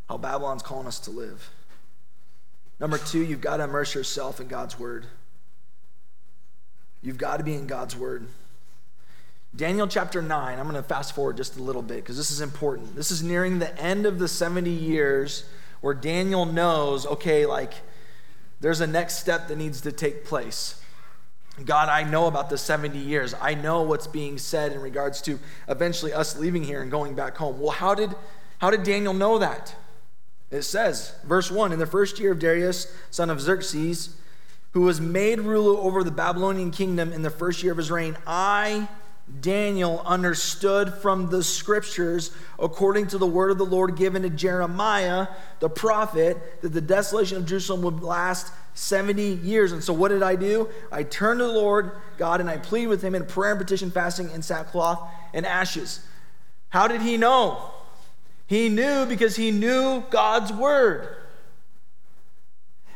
how 0.08 0.18
Babylon's 0.18 0.62
calling 0.62 0.88
us 0.88 0.98
to 1.00 1.10
live." 1.10 1.50
Number 2.80 2.98
two, 2.98 3.20
you've 3.20 3.40
got 3.40 3.58
to 3.58 3.64
immerse 3.64 3.94
yourself 3.94 4.40
in 4.40 4.48
God's 4.48 4.76
word. 4.76 5.06
You've 7.00 7.18
got 7.18 7.37
to 7.37 7.44
be 7.44 7.54
in 7.54 7.68
God's 7.68 7.94
word. 7.94 8.26
Daniel 9.56 9.86
chapter 9.86 10.20
9, 10.20 10.58
I'm 10.58 10.68
going 10.68 10.74
to 10.74 10.82
fast 10.82 11.14
forward 11.14 11.36
just 11.36 11.56
a 11.56 11.62
little 11.62 11.82
bit 11.82 11.96
because 11.96 12.16
this 12.16 12.32
is 12.32 12.40
important. 12.40 12.96
This 12.96 13.12
is 13.12 13.22
nearing 13.22 13.60
the 13.60 13.78
end 13.80 14.04
of 14.04 14.18
the 14.18 14.26
70 14.26 14.68
years 14.68 15.44
where 15.80 15.94
Daniel 15.94 16.44
knows, 16.44 17.06
okay, 17.06 17.46
like 17.46 17.74
there's 18.60 18.80
a 18.80 18.86
next 18.86 19.18
step 19.18 19.46
that 19.48 19.56
needs 19.56 19.80
to 19.82 19.92
take 19.92 20.24
place. 20.24 20.82
God, 21.64 21.88
I 21.88 22.02
know 22.02 22.26
about 22.26 22.50
the 22.50 22.58
70 22.58 22.98
years. 22.98 23.32
I 23.40 23.54
know 23.54 23.82
what's 23.82 24.08
being 24.08 24.38
said 24.38 24.72
in 24.72 24.80
regards 24.80 25.22
to 25.22 25.38
eventually 25.68 26.12
us 26.12 26.36
leaving 26.36 26.64
here 26.64 26.82
and 26.82 26.90
going 26.90 27.14
back 27.14 27.36
home. 27.36 27.60
Well, 27.60 27.70
how 27.70 27.94
did, 27.94 28.10
how 28.58 28.70
did 28.70 28.82
Daniel 28.82 29.14
know 29.14 29.38
that? 29.38 29.76
It 30.50 30.62
says, 30.62 31.14
verse 31.24 31.48
1 31.48 31.70
In 31.70 31.78
the 31.78 31.86
first 31.86 32.18
year 32.18 32.32
of 32.32 32.40
Darius, 32.40 32.92
son 33.12 33.30
of 33.30 33.40
Xerxes, 33.40 34.16
who 34.72 34.80
was 34.80 35.00
made 35.00 35.40
ruler 35.40 35.78
over 35.78 36.02
the 36.02 36.10
Babylonian 36.10 36.72
kingdom 36.72 37.12
in 37.12 37.22
the 37.22 37.30
first 37.30 37.62
year 37.62 37.70
of 37.70 37.78
his 37.78 37.90
reign, 37.92 38.16
I 38.26 38.88
Daniel 39.40 40.02
understood 40.04 40.92
from 40.92 41.30
the 41.30 41.42
scriptures, 41.42 42.30
according 42.58 43.06
to 43.08 43.18
the 43.18 43.26
word 43.26 43.50
of 43.50 43.58
the 43.58 43.64
Lord 43.64 43.96
given 43.96 44.22
to 44.22 44.30
Jeremiah 44.30 45.28
the 45.60 45.70
prophet, 45.70 46.60
that 46.60 46.74
the 46.74 46.80
desolation 46.80 47.38
of 47.38 47.46
Jerusalem 47.46 47.82
would 47.82 48.02
last 48.02 48.52
70 48.74 49.22
years. 49.22 49.72
And 49.72 49.82
so, 49.82 49.92
what 49.92 50.08
did 50.08 50.22
I 50.22 50.37
do? 50.37 50.68
I 50.92 51.04
turned 51.04 51.40
to 51.40 51.46
the 51.46 51.52
Lord 51.52 51.92
God 52.18 52.40
and 52.40 52.50
I 52.50 52.58
pleaded 52.58 52.88
with 52.88 53.02
him 53.02 53.14
in 53.14 53.24
prayer 53.24 53.52
and 53.52 53.60
petition, 53.60 53.90
fasting, 53.90 54.30
and 54.30 54.44
sackcloth 54.44 55.00
and 55.32 55.46
ashes. 55.46 56.00
How 56.68 56.87
did 56.87 57.00
he 57.00 57.16
know? 57.16 57.70
He 58.46 58.68
knew 58.68 59.06
because 59.06 59.37
he 59.37 59.50
knew 59.50 60.04
God's 60.10 60.52
word. 60.52 61.16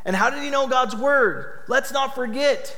And 0.05 0.15
how 0.15 0.31
did 0.31 0.43
he 0.43 0.51
know 0.51 0.69
God's 0.69 0.95
word? 0.95 1.63
Let's 1.69 1.93
not 1.93 2.15
forget 2.15 2.77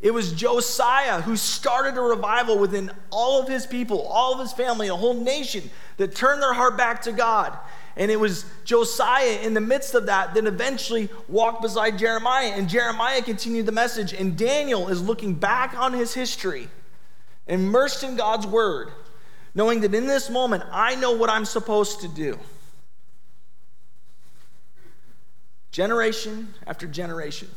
it 0.00 0.14
was 0.14 0.32
Josiah 0.32 1.20
who 1.20 1.36
started 1.36 1.98
a 1.98 2.00
revival 2.00 2.58
within 2.58 2.90
all 3.10 3.42
of 3.42 3.48
his 3.48 3.66
people, 3.66 4.02
all 4.06 4.32
of 4.32 4.40
his 4.40 4.52
family, 4.52 4.88
a 4.88 4.96
whole 4.96 5.14
nation 5.14 5.68
that 5.98 6.14
turned 6.14 6.42
their 6.42 6.54
heart 6.54 6.78
back 6.78 7.02
to 7.02 7.12
God. 7.12 7.56
And 7.96 8.10
it 8.10 8.18
was 8.18 8.46
Josiah 8.64 9.40
in 9.42 9.52
the 9.52 9.60
midst 9.60 9.94
of 9.94 10.06
that 10.06 10.32
that 10.32 10.46
eventually 10.46 11.10
walked 11.28 11.60
beside 11.60 11.98
Jeremiah. 11.98 12.52
And 12.54 12.66
Jeremiah 12.66 13.20
continued 13.20 13.66
the 13.66 13.72
message. 13.72 14.14
And 14.14 14.38
Daniel 14.38 14.88
is 14.88 15.02
looking 15.02 15.34
back 15.34 15.76
on 15.76 15.92
his 15.92 16.14
history, 16.14 16.68
immersed 17.46 18.02
in 18.02 18.16
God's 18.16 18.46
word, 18.46 18.88
knowing 19.54 19.82
that 19.82 19.94
in 19.94 20.06
this 20.06 20.30
moment, 20.30 20.62
I 20.72 20.94
know 20.94 21.12
what 21.12 21.28
I'm 21.28 21.44
supposed 21.44 22.00
to 22.00 22.08
do. 22.08 22.38
Generation 25.72 26.54
after 26.66 26.86
generation 26.86 27.48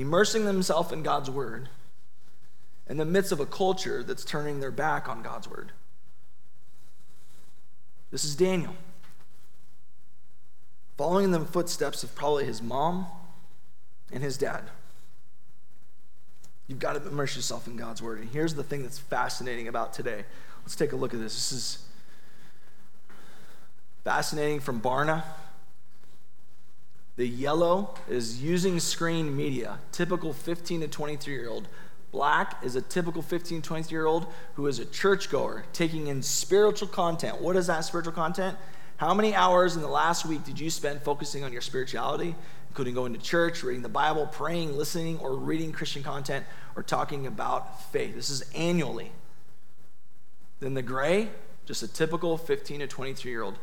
immersing 0.00 0.44
themselves 0.44 0.92
in 0.92 1.02
God's 1.02 1.30
word 1.30 1.68
in 2.88 2.96
the 2.96 3.04
midst 3.04 3.32
of 3.32 3.40
a 3.40 3.46
culture 3.46 4.02
that's 4.02 4.24
turning 4.24 4.60
their 4.60 4.70
back 4.70 5.08
on 5.08 5.22
God's 5.22 5.48
word. 5.48 5.72
This 8.10 8.24
is 8.24 8.34
Daniel. 8.34 8.74
Following 10.96 11.26
in 11.26 11.30
the 11.30 11.40
footsteps 11.40 12.02
of 12.02 12.14
probably 12.14 12.44
his 12.44 12.60
mom 12.60 13.06
and 14.12 14.22
his 14.22 14.36
dad. 14.36 14.64
You've 16.66 16.78
got 16.78 16.92
to 16.92 17.08
immerse 17.08 17.36
yourself 17.36 17.66
in 17.66 17.76
God's 17.76 18.02
word. 18.02 18.20
And 18.20 18.28
here's 18.28 18.54
the 18.54 18.62
thing 18.62 18.82
that's 18.82 18.98
fascinating 18.98 19.68
about 19.68 19.92
today. 19.92 20.24
Let's 20.62 20.76
take 20.76 20.92
a 20.92 20.96
look 20.96 21.14
at 21.14 21.20
this. 21.20 21.34
This 21.34 21.52
is 21.52 21.78
fascinating 24.04 24.60
from 24.60 24.80
Barna. 24.80 25.24
The 27.20 27.28
yellow 27.28 27.92
is 28.08 28.42
using 28.42 28.80
screen 28.80 29.36
media, 29.36 29.78
typical 29.92 30.32
15 30.32 30.80
to 30.80 30.88
23 30.88 31.34
year 31.34 31.50
old. 31.50 31.68
Black 32.12 32.56
is 32.64 32.76
a 32.76 32.80
typical 32.80 33.20
15 33.20 33.60
to 33.60 33.68
23 33.68 33.94
year 33.94 34.06
old 34.06 34.26
who 34.54 34.66
is 34.66 34.78
a 34.78 34.86
churchgoer, 34.86 35.66
taking 35.74 36.06
in 36.06 36.22
spiritual 36.22 36.88
content. 36.88 37.38
What 37.38 37.56
is 37.56 37.66
that 37.66 37.80
spiritual 37.80 38.14
content? 38.14 38.56
How 38.96 39.12
many 39.12 39.34
hours 39.34 39.76
in 39.76 39.82
the 39.82 39.88
last 39.88 40.24
week 40.24 40.44
did 40.44 40.58
you 40.58 40.70
spend 40.70 41.02
focusing 41.02 41.44
on 41.44 41.52
your 41.52 41.60
spirituality, 41.60 42.34
including 42.70 42.94
going 42.94 43.12
to 43.12 43.20
church, 43.20 43.62
reading 43.62 43.82
the 43.82 43.90
Bible, 43.90 44.26
praying, 44.26 44.78
listening, 44.78 45.18
or 45.18 45.34
reading 45.34 45.72
Christian 45.72 46.02
content, 46.02 46.46
or 46.74 46.82
talking 46.82 47.26
about 47.26 47.92
faith? 47.92 48.14
This 48.14 48.30
is 48.30 48.50
annually. 48.54 49.12
Then 50.60 50.72
the 50.72 50.80
gray, 50.80 51.28
just 51.66 51.82
a 51.82 51.88
typical 51.88 52.38
15 52.38 52.80
to 52.80 52.86
23 52.86 53.30
year 53.30 53.42
old. 53.42 53.58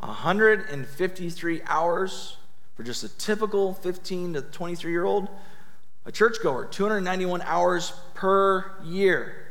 153 0.00 1.62
hours 1.66 2.38
for 2.80 2.84
just 2.84 3.04
a 3.04 3.10
typical 3.18 3.74
15 3.74 4.32
to 4.32 4.40
23 4.40 4.90
year 4.90 5.04
old, 5.04 5.28
a 6.06 6.10
churchgoer, 6.10 6.64
291 6.64 7.42
hours 7.42 7.92
per 8.14 8.72
year, 8.82 9.48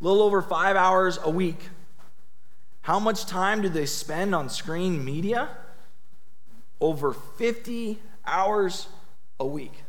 a 0.00 0.04
little 0.04 0.20
over 0.20 0.42
five 0.42 0.74
hours 0.74 1.16
a 1.22 1.30
week. 1.30 1.68
How 2.80 2.98
much 2.98 3.26
time 3.26 3.62
do 3.62 3.68
they 3.68 3.86
spend 3.86 4.34
on 4.34 4.48
screen 4.48 5.04
media? 5.04 5.48
Over 6.80 7.12
50 7.12 8.00
hours 8.26 8.88
a 9.38 9.46
week. 9.46 9.84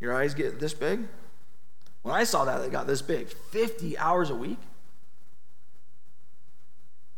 Your 0.00 0.12
eyes 0.12 0.34
get 0.34 0.58
this 0.58 0.74
big? 0.74 1.06
When 2.02 2.12
I 2.12 2.24
saw 2.24 2.44
that, 2.44 2.58
they 2.58 2.70
got 2.70 2.88
this 2.88 3.02
big 3.02 3.28
50 3.28 3.96
hours 3.98 4.30
a 4.30 4.34
week. 4.34 4.58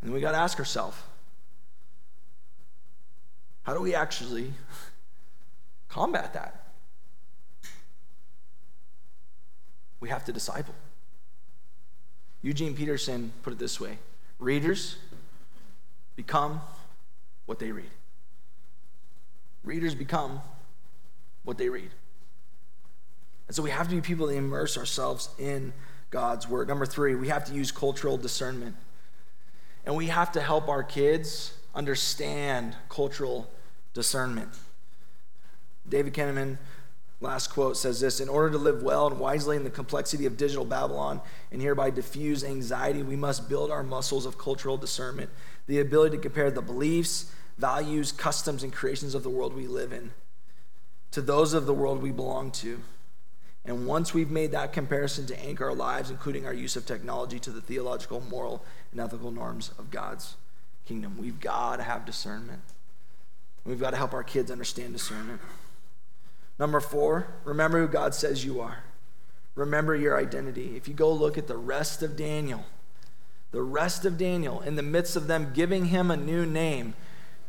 And 0.06 0.14
we 0.14 0.20
got 0.20 0.30
to 0.30 0.38
ask 0.38 0.60
ourselves 0.60 0.96
how 3.64 3.74
do 3.74 3.80
we 3.80 3.92
actually 3.92 4.52
combat 5.88 6.32
that? 6.34 6.68
We 9.98 10.08
have 10.08 10.24
to 10.26 10.32
disciple. 10.32 10.76
Eugene 12.40 12.76
Peterson 12.76 13.32
put 13.42 13.52
it 13.52 13.58
this 13.58 13.80
way 13.80 13.98
readers 14.38 14.96
become 16.14 16.60
what 17.46 17.58
they 17.58 17.72
read. 17.72 17.90
Readers 19.64 19.96
become 19.96 20.40
what 21.42 21.58
they 21.58 21.68
read. 21.68 21.90
And 23.48 23.56
so 23.56 23.60
we 23.60 23.70
have 23.70 23.88
to 23.88 23.96
be 23.96 24.00
people 24.00 24.28
that 24.28 24.34
immerse 24.34 24.78
ourselves 24.78 25.30
in 25.36 25.72
God's 26.10 26.48
word. 26.48 26.68
Number 26.68 26.86
three, 26.86 27.16
we 27.16 27.26
have 27.26 27.44
to 27.46 27.52
use 27.52 27.72
cultural 27.72 28.16
discernment. 28.16 28.76
And 29.86 29.96
we 29.96 30.06
have 30.06 30.32
to 30.32 30.40
help 30.40 30.68
our 30.68 30.82
kids 30.82 31.54
understand 31.74 32.76
cultural 32.88 33.48
discernment. 33.94 34.48
David 35.88 36.12
Kinnaman, 36.12 36.58
last 37.20 37.48
quote, 37.48 37.76
says 37.76 38.00
this 38.00 38.20
In 38.20 38.28
order 38.28 38.50
to 38.50 38.58
live 38.58 38.82
well 38.82 39.06
and 39.06 39.18
wisely 39.18 39.56
in 39.56 39.64
the 39.64 39.70
complexity 39.70 40.26
of 40.26 40.36
digital 40.36 40.64
Babylon 40.64 41.20
and 41.50 41.62
hereby 41.62 41.90
diffuse 41.90 42.42
anxiety, 42.42 43.02
we 43.02 43.16
must 43.16 43.48
build 43.48 43.70
our 43.70 43.84
muscles 43.84 44.26
of 44.26 44.36
cultural 44.36 44.76
discernment, 44.76 45.30
the 45.68 45.78
ability 45.78 46.16
to 46.16 46.22
compare 46.22 46.50
the 46.50 46.60
beliefs, 46.60 47.32
values, 47.56 48.12
customs, 48.12 48.62
and 48.62 48.72
creations 48.72 49.14
of 49.14 49.22
the 49.22 49.30
world 49.30 49.54
we 49.54 49.66
live 49.66 49.92
in 49.92 50.10
to 51.16 51.22
those 51.22 51.54
of 51.54 51.64
the 51.64 51.72
world 51.72 52.02
we 52.02 52.10
belong 52.10 52.50
to. 52.50 52.78
And 53.66 53.86
once 53.86 54.14
we've 54.14 54.30
made 54.30 54.52
that 54.52 54.72
comparison 54.72 55.26
to 55.26 55.44
anchor 55.44 55.66
our 55.66 55.74
lives, 55.74 56.10
including 56.10 56.46
our 56.46 56.54
use 56.54 56.76
of 56.76 56.86
technology, 56.86 57.40
to 57.40 57.50
the 57.50 57.60
theological, 57.60 58.20
moral, 58.20 58.64
and 58.92 59.00
ethical 59.00 59.32
norms 59.32 59.72
of 59.78 59.90
God's 59.90 60.36
kingdom, 60.86 61.18
we've 61.18 61.40
got 61.40 61.76
to 61.76 61.82
have 61.82 62.06
discernment. 62.06 62.62
We've 63.64 63.80
got 63.80 63.90
to 63.90 63.96
help 63.96 64.14
our 64.14 64.22
kids 64.22 64.52
understand 64.52 64.92
discernment. 64.92 65.40
Number 66.58 66.78
four, 66.78 67.26
remember 67.44 67.80
who 67.80 67.88
God 67.88 68.14
says 68.14 68.44
you 68.44 68.60
are. 68.60 68.84
Remember 69.56 69.96
your 69.96 70.16
identity. 70.16 70.76
If 70.76 70.86
you 70.86 70.94
go 70.94 71.12
look 71.12 71.36
at 71.36 71.48
the 71.48 71.56
rest 71.56 72.02
of 72.02 72.16
Daniel, 72.16 72.64
the 73.50 73.62
rest 73.62 74.04
of 74.04 74.16
Daniel, 74.16 74.60
in 74.60 74.76
the 74.76 74.82
midst 74.82 75.16
of 75.16 75.26
them 75.26 75.52
giving 75.52 75.86
him 75.86 76.10
a 76.10 76.16
new 76.16 76.46
name, 76.46 76.94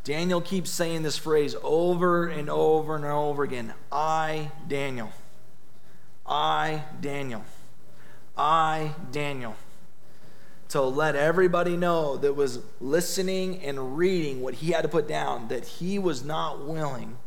Daniel 0.03 0.41
keeps 0.41 0.71
saying 0.71 1.03
this 1.03 1.17
phrase 1.17 1.55
over 1.63 2.27
and 2.27 2.49
over 2.49 2.95
and 2.95 3.05
over 3.05 3.43
again 3.43 3.73
I, 3.91 4.51
Daniel. 4.67 5.11
I, 6.27 6.83
Daniel. 6.99 7.43
I, 8.37 8.93
Daniel. 9.11 9.55
To 10.69 10.81
let 10.81 11.15
everybody 11.15 11.77
know 11.77 12.17
that 12.17 12.35
was 12.35 12.59
listening 12.81 13.61
and 13.63 13.97
reading 13.97 14.41
what 14.41 14.55
he 14.55 14.71
had 14.71 14.81
to 14.81 14.89
put 14.89 15.07
down 15.07 15.47
that 15.47 15.65
he 15.65 15.97
was 15.97 16.25
not 16.25 16.65
willing 16.65 17.17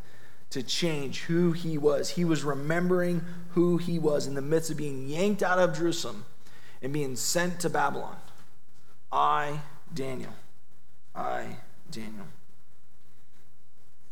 to 0.51 0.61
change 0.61 1.21
who 1.21 1.53
he 1.53 1.77
was. 1.77 2.11
He 2.11 2.25
was 2.25 2.43
remembering 2.43 3.23
who 3.51 3.77
he 3.77 3.97
was 3.97 4.27
in 4.27 4.35
the 4.35 4.41
midst 4.41 4.69
of 4.69 4.77
being 4.77 5.07
yanked 5.07 5.41
out 5.41 5.57
of 5.57 5.75
Jerusalem 5.75 6.25
and 6.81 6.93
being 6.93 7.15
sent 7.15 7.59
to 7.61 7.69
Babylon. 7.69 8.17
I, 9.11 9.61
Daniel. 9.93 10.33
I, 11.15 11.57
Daniel. 11.89 12.27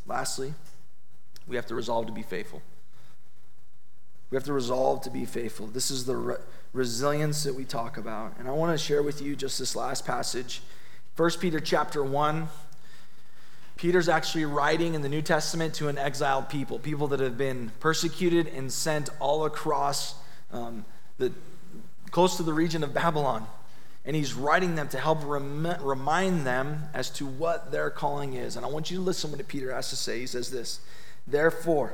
Lastly, 0.08 0.54
we 1.48 1.56
have 1.56 1.68
to 1.68 1.76
resolve 1.76 2.08
to 2.08 2.12
be 2.12 2.24
faithful. 2.24 2.62
We 4.30 4.36
have 4.36 4.44
to 4.46 4.54
resolve 4.54 5.02
to 5.02 5.10
be 5.10 5.26
faithful. 5.26 5.68
This 5.68 5.90
is 5.90 6.06
the 6.06 6.16
re- 6.16 6.36
resilience 6.74 7.44
that 7.44 7.56
we 7.56 7.66
talk 7.66 7.98
about. 7.98 8.34
And 8.38 8.48
I 8.48 8.52
want 8.52 8.78
to 8.78 8.84
share 8.84 9.02
with 9.02 9.22
you 9.22 9.36
just 9.36 9.58
this 9.58 9.76
last 9.76 10.06
passage. 10.06 10.62
1 11.18 11.32
Peter 11.40 11.60
chapter 11.60 12.04
1. 12.04 12.48
Peter's 13.76 14.10
actually 14.10 14.46
writing 14.46 14.94
in 14.94 15.02
the 15.02 15.10
New 15.10 15.22
Testament 15.22 15.74
to 15.76 15.88
an 15.88 15.98
exiled 15.98 16.50
people, 16.50 16.78
people 16.80 17.08
that 17.08 17.20
have 17.22 17.38
been 17.38 17.72
persecuted 17.80 18.48
and 18.48 18.72
sent 18.72 19.10
all 19.20 19.46
across 19.46 20.16
um, 20.52 20.86
the 21.18 21.32
close 22.12 22.38
to 22.38 22.44
the 22.44 22.54
region 22.54 22.84
of 22.84 22.94
Babylon. 22.94 23.48
And 24.06 24.16
he's 24.16 24.34
writing 24.34 24.76
them 24.76 24.90
to 24.90 25.00
help 25.00 25.20
rem- 25.24 25.78
remind 25.82 26.46
them 26.46 26.84
as 26.94 27.10
to 27.12 27.26
what 27.26 27.72
their 27.72 27.90
calling 27.90 28.34
is. 28.34 28.56
And 28.56 28.66
I 28.66 28.70
want 28.70 28.92
you 28.92 28.98
to 28.98 29.04
listen 29.04 29.32
to 29.32 29.38
what 29.38 29.48
Peter 29.48 29.74
has 29.74 29.90
to 29.90 29.96
say. 29.96 30.20
He 30.20 30.28
says 30.28 30.52
this 30.52 30.82
Therefore, 31.26 31.94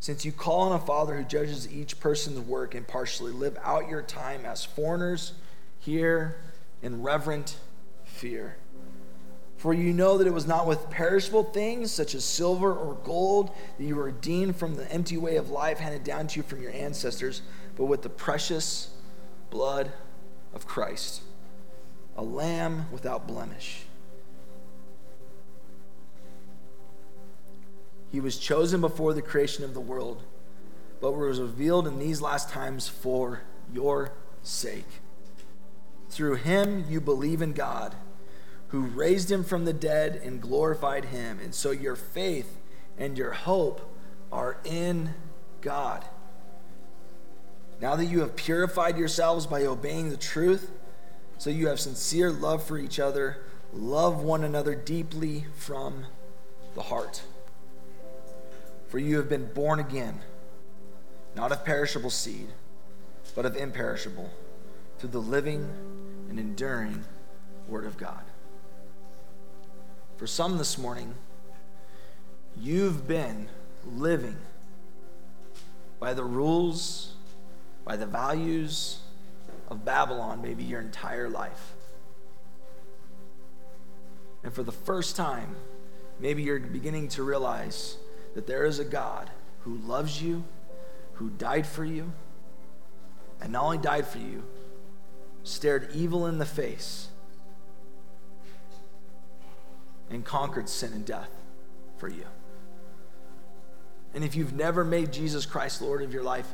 Since 0.00 0.24
you 0.24 0.32
call 0.32 0.60
on 0.60 0.72
a 0.72 0.78
Father 0.78 1.16
who 1.16 1.24
judges 1.24 1.70
each 1.72 1.98
person's 1.98 2.38
work 2.40 2.74
impartially, 2.74 3.32
live 3.32 3.56
out 3.62 3.88
your 3.88 4.02
time 4.02 4.44
as 4.44 4.64
foreigners 4.64 5.32
here 5.78 6.36
in 6.82 7.02
reverent 7.02 7.56
fear. 8.04 8.56
For 9.56 9.72
you 9.72 9.92
know 9.92 10.18
that 10.18 10.26
it 10.26 10.34
was 10.34 10.46
not 10.46 10.66
with 10.66 10.90
perishable 10.90 11.44
things, 11.44 11.90
such 11.90 12.14
as 12.14 12.24
silver 12.24 12.72
or 12.74 12.94
gold, 13.04 13.50
that 13.78 13.84
you 13.84 13.96
were 13.96 14.04
redeemed 14.04 14.56
from 14.56 14.76
the 14.76 14.90
empty 14.92 15.16
way 15.16 15.36
of 15.36 15.50
life 15.50 15.78
handed 15.78 16.04
down 16.04 16.26
to 16.28 16.36
you 16.36 16.42
from 16.42 16.62
your 16.62 16.72
ancestors, 16.72 17.40
but 17.74 17.86
with 17.86 18.02
the 18.02 18.10
precious 18.10 18.90
blood 19.50 19.92
of 20.52 20.66
Christ, 20.66 21.22
a 22.16 22.22
lamb 22.22 22.86
without 22.92 23.26
blemish. 23.26 23.85
He 28.10 28.20
was 28.20 28.38
chosen 28.38 28.80
before 28.80 29.12
the 29.12 29.22
creation 29.22 29.64
of 29.64 29.74
the 29.74 29.80
world, 29.80 30.22
but 31.00 31.12
was 31.12 31.40
revealed 31.40 31.86
in 31.86 31.98
these 31.98 32.20
last 32.20 32.48
times 32.48 32.88
for 32.88 33.42
your 33.72 34.12
sake. 34.42 35.00
Through 36.08 36.36
him 36.36 36.86
you 36.88 37.00
believe 37.00 37.42
in 37.42 37.52
God, 37.52 37.94
who 38.68 38.80
raised 38.80 39.30
him 39.30 39.44
from 39.44 39.64
the 39.64 39.72
dead 39.72 40.20
and 40.24 40.40
glorified 40.40 41.06
him. 41.06 41.38
And 41.42 41.54
so 41.54 41.70
your 41.70 41.96
faith 41.96 42.58
and 42.96 43.18
your 43.18 43.32
hope 43.32 43.92
are 44.32 44.58
in 44.64 45.14
God. 45.60 46.04
Now 47.80 47.96
that 47.96 48.06
you 48.06 48.20
have 48.20 48.36
purified 48.36 48.96
yourselves 48.96 49.46
by 49.46 49.64
obeying 49.64 50.10
the 50.10 50.16
truth, 50.16 50.70
so 51.38 51.50
you 51.50 51.68
have 51.68 51.78
sincere 51.78 52.30
love 52.30 52.64
for 52.64 52.78
each 52.78 52.98
other, 52.98 53.44
love 53.72 54.22
one 54.22 54.42
another 54.42 54.74
deeply 54.74 55.46
from 55.54 56.06
the 56.74 56.82
heart. 56.82 57.22
For 58.96 59.00
you 59.00 59.18
have 59.18 59.28
been 59.28 59.52
born 59.52 59.78
again, 59.78 60.20
not 61.34 61.52
of 61.52 61.66
perishable 61.66 62.08
seed, 62.08 62.48
but 63.34 63.44
of 63.44 63.54
imperishable, 63.54 64.30
through 64.98 65.10
the 65.10 65.20
living 65.20 65.68
and 66.30 66.40
enduring 66.40 67.04
Word 67.68 67.84
of 67.84 67.98
God. 67.98 68.22
For 70.16 70.26
some 70.26 70.56
this 70.56 70.78
morning, 70.78 71.14
you've 72.58 73.06
been 73.06 73.50
living 73.84 74.38
by 76.00 76.14
the 76.14 76.24
rules, 76.24 77.16
by 77.84 77.96
the 77.96 78.06
values 78.06 79.00
of 79.68 79.84
Babylon, 79.84 80.40
maybe 80.40 80.64
your 80.64 80.80
entire 80.80 81.28
life. 81.28 81.74
And 84.42 84.54
for 84.54 84.62
the 84.62 84.72
first 84.72 85.16
time, 85.16 85.54
maybe 86.18 86.42
you're 86.42 86.60
beginning 86.60 87.08
to 87.08 87.22
realize 87.22 87.98
that 88.36 88.46
there 88.46 88.66
is 88.66 88.78
a 88.78 88.84
God 88.84 89.30
who 89.60 89.78
loves 89.78 90.22
you, 90.22 90.44
who 91.14 91.30
died 91.30 91.66
for 91.66 91.86
you, 91.86 92.12
and 93.40 93.50
not 93.50 93.64
only 93.64 93.78
died 93.78 94.06
for 94.06 94.18
you, 94.18 94.44
stared 95.42 95.88
evil 95.94 96.26
in 96.26 96.36
the 96.36 96.44
face 96.44 97.08
and 100.10 100.22
conquered 100.22 100.68
sin 100.68 100.92
and 100.92 101.06
death 101.06 101.30
for 101.96 102.08
you. 102.08 102.26
And 104.12 104.22
if 104.22 104.36
you've 104.36 104.52
never 104.52 104.84
made 104.84 105.14
Jesus 105.14 105.46
Christ 105.46 105.80
Lord 105.80 106.02
of 106.02 106.12
your 106.12 106.22
life, 106.22 106.52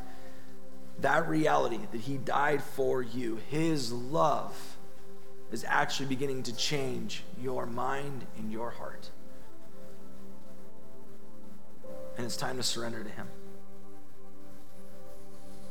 that 1.01 1.29
reality 1.29 1.81
that 1.91 2.03
He 2.03 2.17
died 2.17 2.63
for 2.63 3.03
you, 3.03 3.41
His 3.51 3.91
love, 3.93 4.57
is 5.51 5.65
actually 5.67 6.07
beginning 6.07 6.45
to 6.45 6.57
change 6.57 7.25
your 7.41 7.67
mind 7.67 8.25
and 8.39 8.53
your 8.53 8.71
heart 8.71 9.11
and 12.17 12.27
it's 12.27 12.37
time 12.37 12.57
to 12.57 12.63
surrender 12.63 13.03
to 13.03 13.11
Him. 13.11 13.27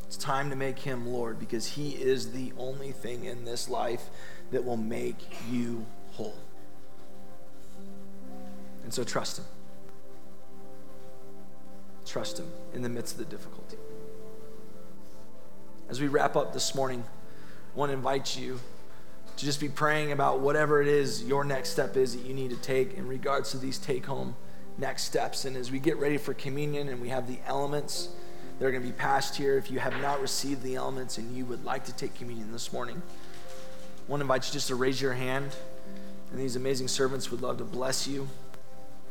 It's 0.05 0.17
time 0.17 0.49
to 0.49 0.55
make 0.55 0.79
Him 0.79 1.07
Lord 1.07 1.39
because 1.39 1.67
He 1.67 1.91
is 1.91 2.33
the 2.33 2.51
only 2.57 2.91
thing 2.91 3.25
in 3.25 3.45
this 3.45 3.69
life 3.69 4.03
that 4.51 4.65
will 4.65 4.77
make 4.77 5.17
you 5.49 5.85
whole. 6.11 6.35
And 8.83 8.93
so 8.93 9.03
trust 9.03 9.39
Him. 9.39 9.45
Trust 12.05 12.39
Him 12.39 12.51
in 12.73 12.81
the 12.81 12.89
midst 12.89 13.13
of 13.13 13.19
the 13.19 13.35
difficulty. 13.35 13.77
As 15.89 16.01
we 16.01 16.07
wrap 16.07 16.35
up 16.35 16.53
this 16.53 16.75
morning, 16.75 17.03
I 17.73 17.79
want 17.79 17.89
to 17.89 17.93
invite 17.93 18.37
you 18.37 18.59
to 19.37 19.45
just 19.45 19.59
be 19.59 19.69
praying 19.69 20.11
about 20.11 20.39
whatever 20.39 20.81
it 20.81 20.87
is 20.87 21.23
your 21.23 21.43
next 21.43 21.69
step 21.69 21.95
is 21.95 22.15
that 22.15 22.25
you 22.27 22.33
need 22.33 22.49
to 22.49 22.57
take 22.57 22.95
in 22.95 23.07
regards 23.07 23.51
to 23.51 23.57
these 23.57 23.77
take 23.77 24.05
home 24.05 24.35
next 24.77 25.03
steps. 25.03 25.45
And 25.45 25.55
as 25.55 25.71
we 25.71 25.79
get 25.79 25.97
ready 25.97 26.17
for 26.17 26.33
communion 26.33 26.89
and 26.89 27.01
we 27.01 27.09
have 27.09 27.27
the 27.27 27.39
elements 27.45 28.09
that 28.59 28.65
are 28.65 28.71
going 28.71 28.83
to 28.83 28.87
be 28.87 28.93
passed 28.93 29.35
here, 29.35 29.57
if 29.57 29.71
you 29.71 29.79
have 29.79 29.99
not 30.01 30.21
received 30.21 30.63
the 30.63 30.75
elements 30.75 31.17
and 31.17 31.35
you 31.35 31.45
would 31.45 31.63
like 31.65 31.85
to 31.85 31.93
take 31.93 32.15
communion 32.15 32.51
this 32.51 32.71
morning, 32.71 33.01
I 34.07 34.11
want 34.11 34.21
to 34.21 34.23
invite 34.23 34.47
you 34.47 34.53
just 34.53 34.67
to 34.67 34.75
raise 34.75 35.01
your 35.01 35.13
hand. 35.13 35.55
And 36.31 36.39
these 36.39 36.55
amazing 36.55 36.87
servants 36.87 37.29
would 37.31 37.41
love 37.41 37.57
to 37.57 37.63
bless 37.63 38.07
you 38.07 38.27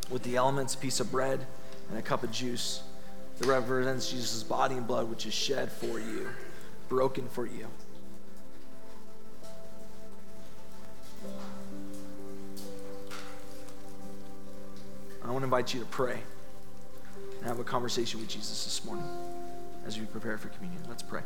with 0.08 0.22
the 0.22 0.36
elements, 0.36 0.74
a 0.74 0.78
piece 0.78 1.00
of 1.00 1.11
bread, 1.11 1.46
and 1.88 1.98
a 1.98 2.02
cup 2.02 2.22
of 2.22 2.32
juice 2.32 2.82
that 3.38 3.46
represents 3.46 4.11
Jesus' 4.11 4.42
body 4.42 4.76
and 4.76 4.86
blood, 4.86 5.08
which 5.08 5.26
is 5.26 5.34
shed 5.34 5.70
for 5.70 5.98
you, 5.98 6.28
broken 6.88 7.28
for 7.28 7.46
you. 7.46 7.66
Want 15.41 15.51
to 15.51 15.57
invite 15.57 15.74
you 15.74 15.80
to 15.80 15.86
pray 15.86 16.20
and 17.38 17.47
have 17.47 17.61
a 17.61 17.64
conversation 17.64 18.20
with 18.20 18.28
Jesus 18.28 18.64
this 18.64 18.84
morning 18.84 19.07
as 19.86 19.99
we 19.99 20.05
prepare 20.05 20.36
for 20.36 20.49
communion. 20.49 20.82
Let's 20.86 21.03
pray. 21.03 21.22